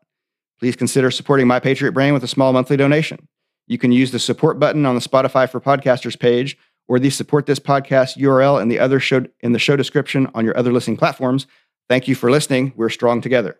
Please 0.59 0.75
consider 0.75 1.11
supporting 1.11 1.47
My 1.47 1.59
Patriot 1.59 1.91
Brain 1.91 2.13
with 2.13 2.23
a 2.23 2.27
small 2.27 2.53
monthly 2.53 2.77
donation. 2.77 3.27
You 3.67 3.77
can 3.77 3.91
use 3.91 4.11
the 4.11 4.19
support 4.19 4.59
button 4.59 4.85
on 4.85 4.95
the 4.95 5.01
Spotify 5.01 5.49
for 5.49 5.59
Podcasters 5.59 6.19
page 6.19 6.57
or 6.87 6.99
the 6.99 7.09
support 7.09 7.45
this 7.45 7.59
podcast 7.59 8.17
URL 8.17 8.61
in 8.61 8.67
the 8.67 8.79
other 8.79 8.99
show 8.99 9.25
in 9.41 9.53
the 9.53 9.59
show 9.59 9.75
description 9.75 10.27
on 10.33 10.43
your 10.43 10.57
other 10.57 10.73
listening 10.73 10.97
platforms 10.97 11.47
Thank 11.91 12.07
you 12.07 12.15
for 12.15 12.31
listening. 12.31 12.71
We're 12.77 12.87
strong 12.87 13.19
together. 13.19 13.59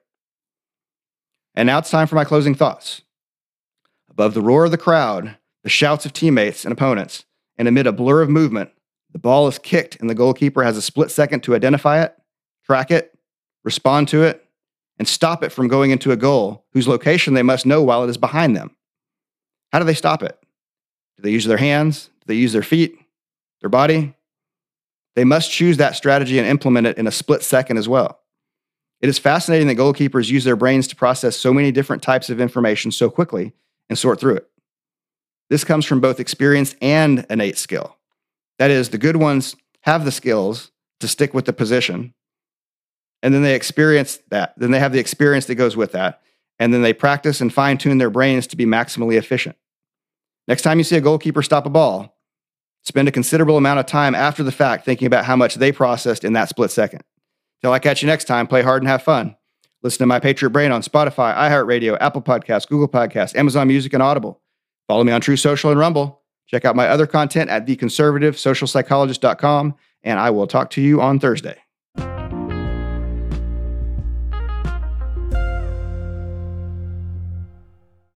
And 1.54 1.68
now 1.68 1.80
it's 1.80 1.90
time 1.90 2.08
for 2.08 2.16
my 2.16 2.24
closing 2.24 2.56
thoughts. 2.56 3.02
Above 4.10 4.34
the 4.34 4.42
roar 4.42 4.64
of 4.64 4.72
the 4.72 4.78
crowd, 4.78 5.36
the 5.66 5.70
shouts 5.70 6.06
of 6.06 6.14
teammates 6.14 6.64
and 6.64 6.72
opponents, 6.72 7.26
and 7.58 7.68
amid 7.68 7.88
a 7.88 7.92
blur 7.92 8.22
of 8.22 8.30
movement, 8.30 8.70
the 9.12 9.20
ball 9.20 9.50
is 9.50 9.60
kicked 9.60 9.98
and 9.98 10.10
the 10.10 10.16
goalkeeper 10.16 10.64
has 10.64 10.78
a 10.78 10.82
split 10.82 11.12
second 11.12 11.44
to 11.44 11.56
identify 11.56 12.02
it, 12.02 12.16
track 12.64 12.90
it, 12.90 13.14
respond 13.66 14.08
to 14.08 14.24
it, 14.24 14.46
and 14.98 15.10
stop 15.10 15.44
it 15.44 15.52
from 15.52 15.68
going 15.68 15.92
into 15.92 16.14
a 16.14 16.16
goal 16.16 16.64
whose 16.72 16.88
location 16.88 17.34
they 17.34 17.44
must 17.44 17.66
know 17.66 17.84
while 17.84 18.02
it 18.06 18.10
is 18.10 18.18
behind 18.18 18.56
them. 18.56 18.74
How 19.74 19.80
do 19.80 19.84
they 19.84 19.94
stop 19.94 20.24
it? 20.24 20.40
Do 21.18 21.24
they 21.24 21.32
use 21.32 21.44
their 21.44 21.58
hands? 21.58 22.06
Do 22.06 22.28
they 22.28 22.36
use 22.36 22.54
their 22.54 22.64
feet? 22.64 22.96
Their 23.60 23.70
body? 23.70 24.16
They 25.18 25.26
must 25.26 25.52
choose 25.52 25.76
that 25.76 25.98
strategy 25.98 26.40
and 26.40 26.48
implement 26.48 26.88
it 26.88 26.98
in 26.98 27.08
a 27.08 27.12
split 27.12 27.44
second 27.44 27.76
as 27.76 27.90
well. 27.90 28.20
It 29.02 29.10
is 29.10 29.18
fascinating 29.18 29.68
that 29.68 29.78
goalkeepers 29.78 30.30
use 30.30 30.44
their 30.44 30.56
brains 30.56 30.88
to 30.90 30.96
process 30.96 31.36
so 31.36 31.54
many 31.54 31.72
different 31.72 32.04
types 32.04 32.30
of 32.30 32.40
information 32.40 32.92
so 32.92 33.10
quickly 33.10 33.54
and 33.90 33.98
sort 33.98 34.20
through 34.20 34.36
it. 34.36 34.48
This 35.50 35.64
comes 35.64 35.86
from 35.86 36.00
both 36.00 36.20
experience 36.20 36.76
and 36.82 37.26
innate 37.30 37.58
skill. 37.58 37.98
That 38.60 38.72
is, 38.72 38.90
the 38.90 38.98
good 38.98 39.18
ones 39.18 39.56
have 39.82 40.06
the 40.06 40.12
skills 40.12 40.72
to 41.00 41.08
stick 41.08 41.34
with 41.34 41.46
the 41.46 41.54
position, 41.54 42.14
and 43.24 43.34
then 43.34 43.42
they 43.42 43.56
experience 43.56 44.20
that. 44.30 44.54
Then 44.56 44.72
they 44.72 44.80
have 44.80 44.94
the 44.94 45.00
experience 45.00 45.46
that 45.48 45.56
goes 45.56 45.76
with 45.76 45.92
that, 45.94 46.22
and 46.60 46.72
then 46.72 46.84
they 46.84 46.94
practice 46.94 47.42
and 47.42 47.52
fine 47.52 47.80
tune 47.80 47.98
their 47.98 48.12
brains 48.12 48.46
to 48.48 48.56
be 48.56 48.66
maximally 48.66 49.16
efficient. 49.16 49.58
Next 50.48 50.62
time 50.62 50.78
you 50.78 50.84
see 50.84 50.96
a 50.96 51.02
goalkeeper 51.02 51.42
stop 51.42 51.66
a 51.66 51.70
ball, 51.70 52.16
spend 52.84 53.08
a 53.08 53.12
considerable 53.12 53.58
amount 53.58 53.80
of 53.80 53.88
time 53.88 54.14
after 54.14 54.44
the 54.44 54.52
fact 54.52 54.86
thinking 54.86 55.08
about 55.08 55.26
how 55.26 55.36
much 55.36 55.56
they 55.56 55.72
processed 55.72 56.24
in 56.24 56.34
that 56.34 56.50
split 56.50 56.70
second. 56.70 57.04
Till 57.62 57.72
I 57.72 57.80
catch 57.80 58.02
you 58.02 58.08
next 58.08 58.26
time, 58.26 58.48
play 58.48 58.62
hard 58.62 58.82
and 58.82 58.90
have 58.90 59.04
fun. 59.04 59.36
Listen 59.84 60.00
to 60.00 60.06
My 60.06 60.20
Patriot 60.20 60.52
Brain 60.52 60.72
on 60.72 60.82
Spotify, 60.82 61.36
iHeartRadio, 61.36 61.98
Apple 62.00 62.22
Podcasts, 62.22 62.68
Google 62.68 62.88
Podcasts, 62.88 63.36
Amazon 63.36 63.68
Music, 63.68 63.94
and 63.94 64.04
Audible. 64.04 64.40
Follow 64.88 65.04
me 65.04 65.12
on 65.12 65.22
Truth 65.22 65.40
Social 65.40 65.72
and 65.72 65.80
Rumble. 65.80 66.22
Check 66.48 66.66
out 66.66 66.76
my 66.76 66.88
other 66.88 67.08
content 67.08 67.50
at 67.50 67.66
theconservativesocialpsychologist.com, 67.66 69.76
and 70.04 70.20
I 70.20 70.30
will 70.30 70.48
talk 70.48 70.70
to 70.72 70.82
you 70.82 71.02
on 71.02 71.20
Thursday. 71.20 71.58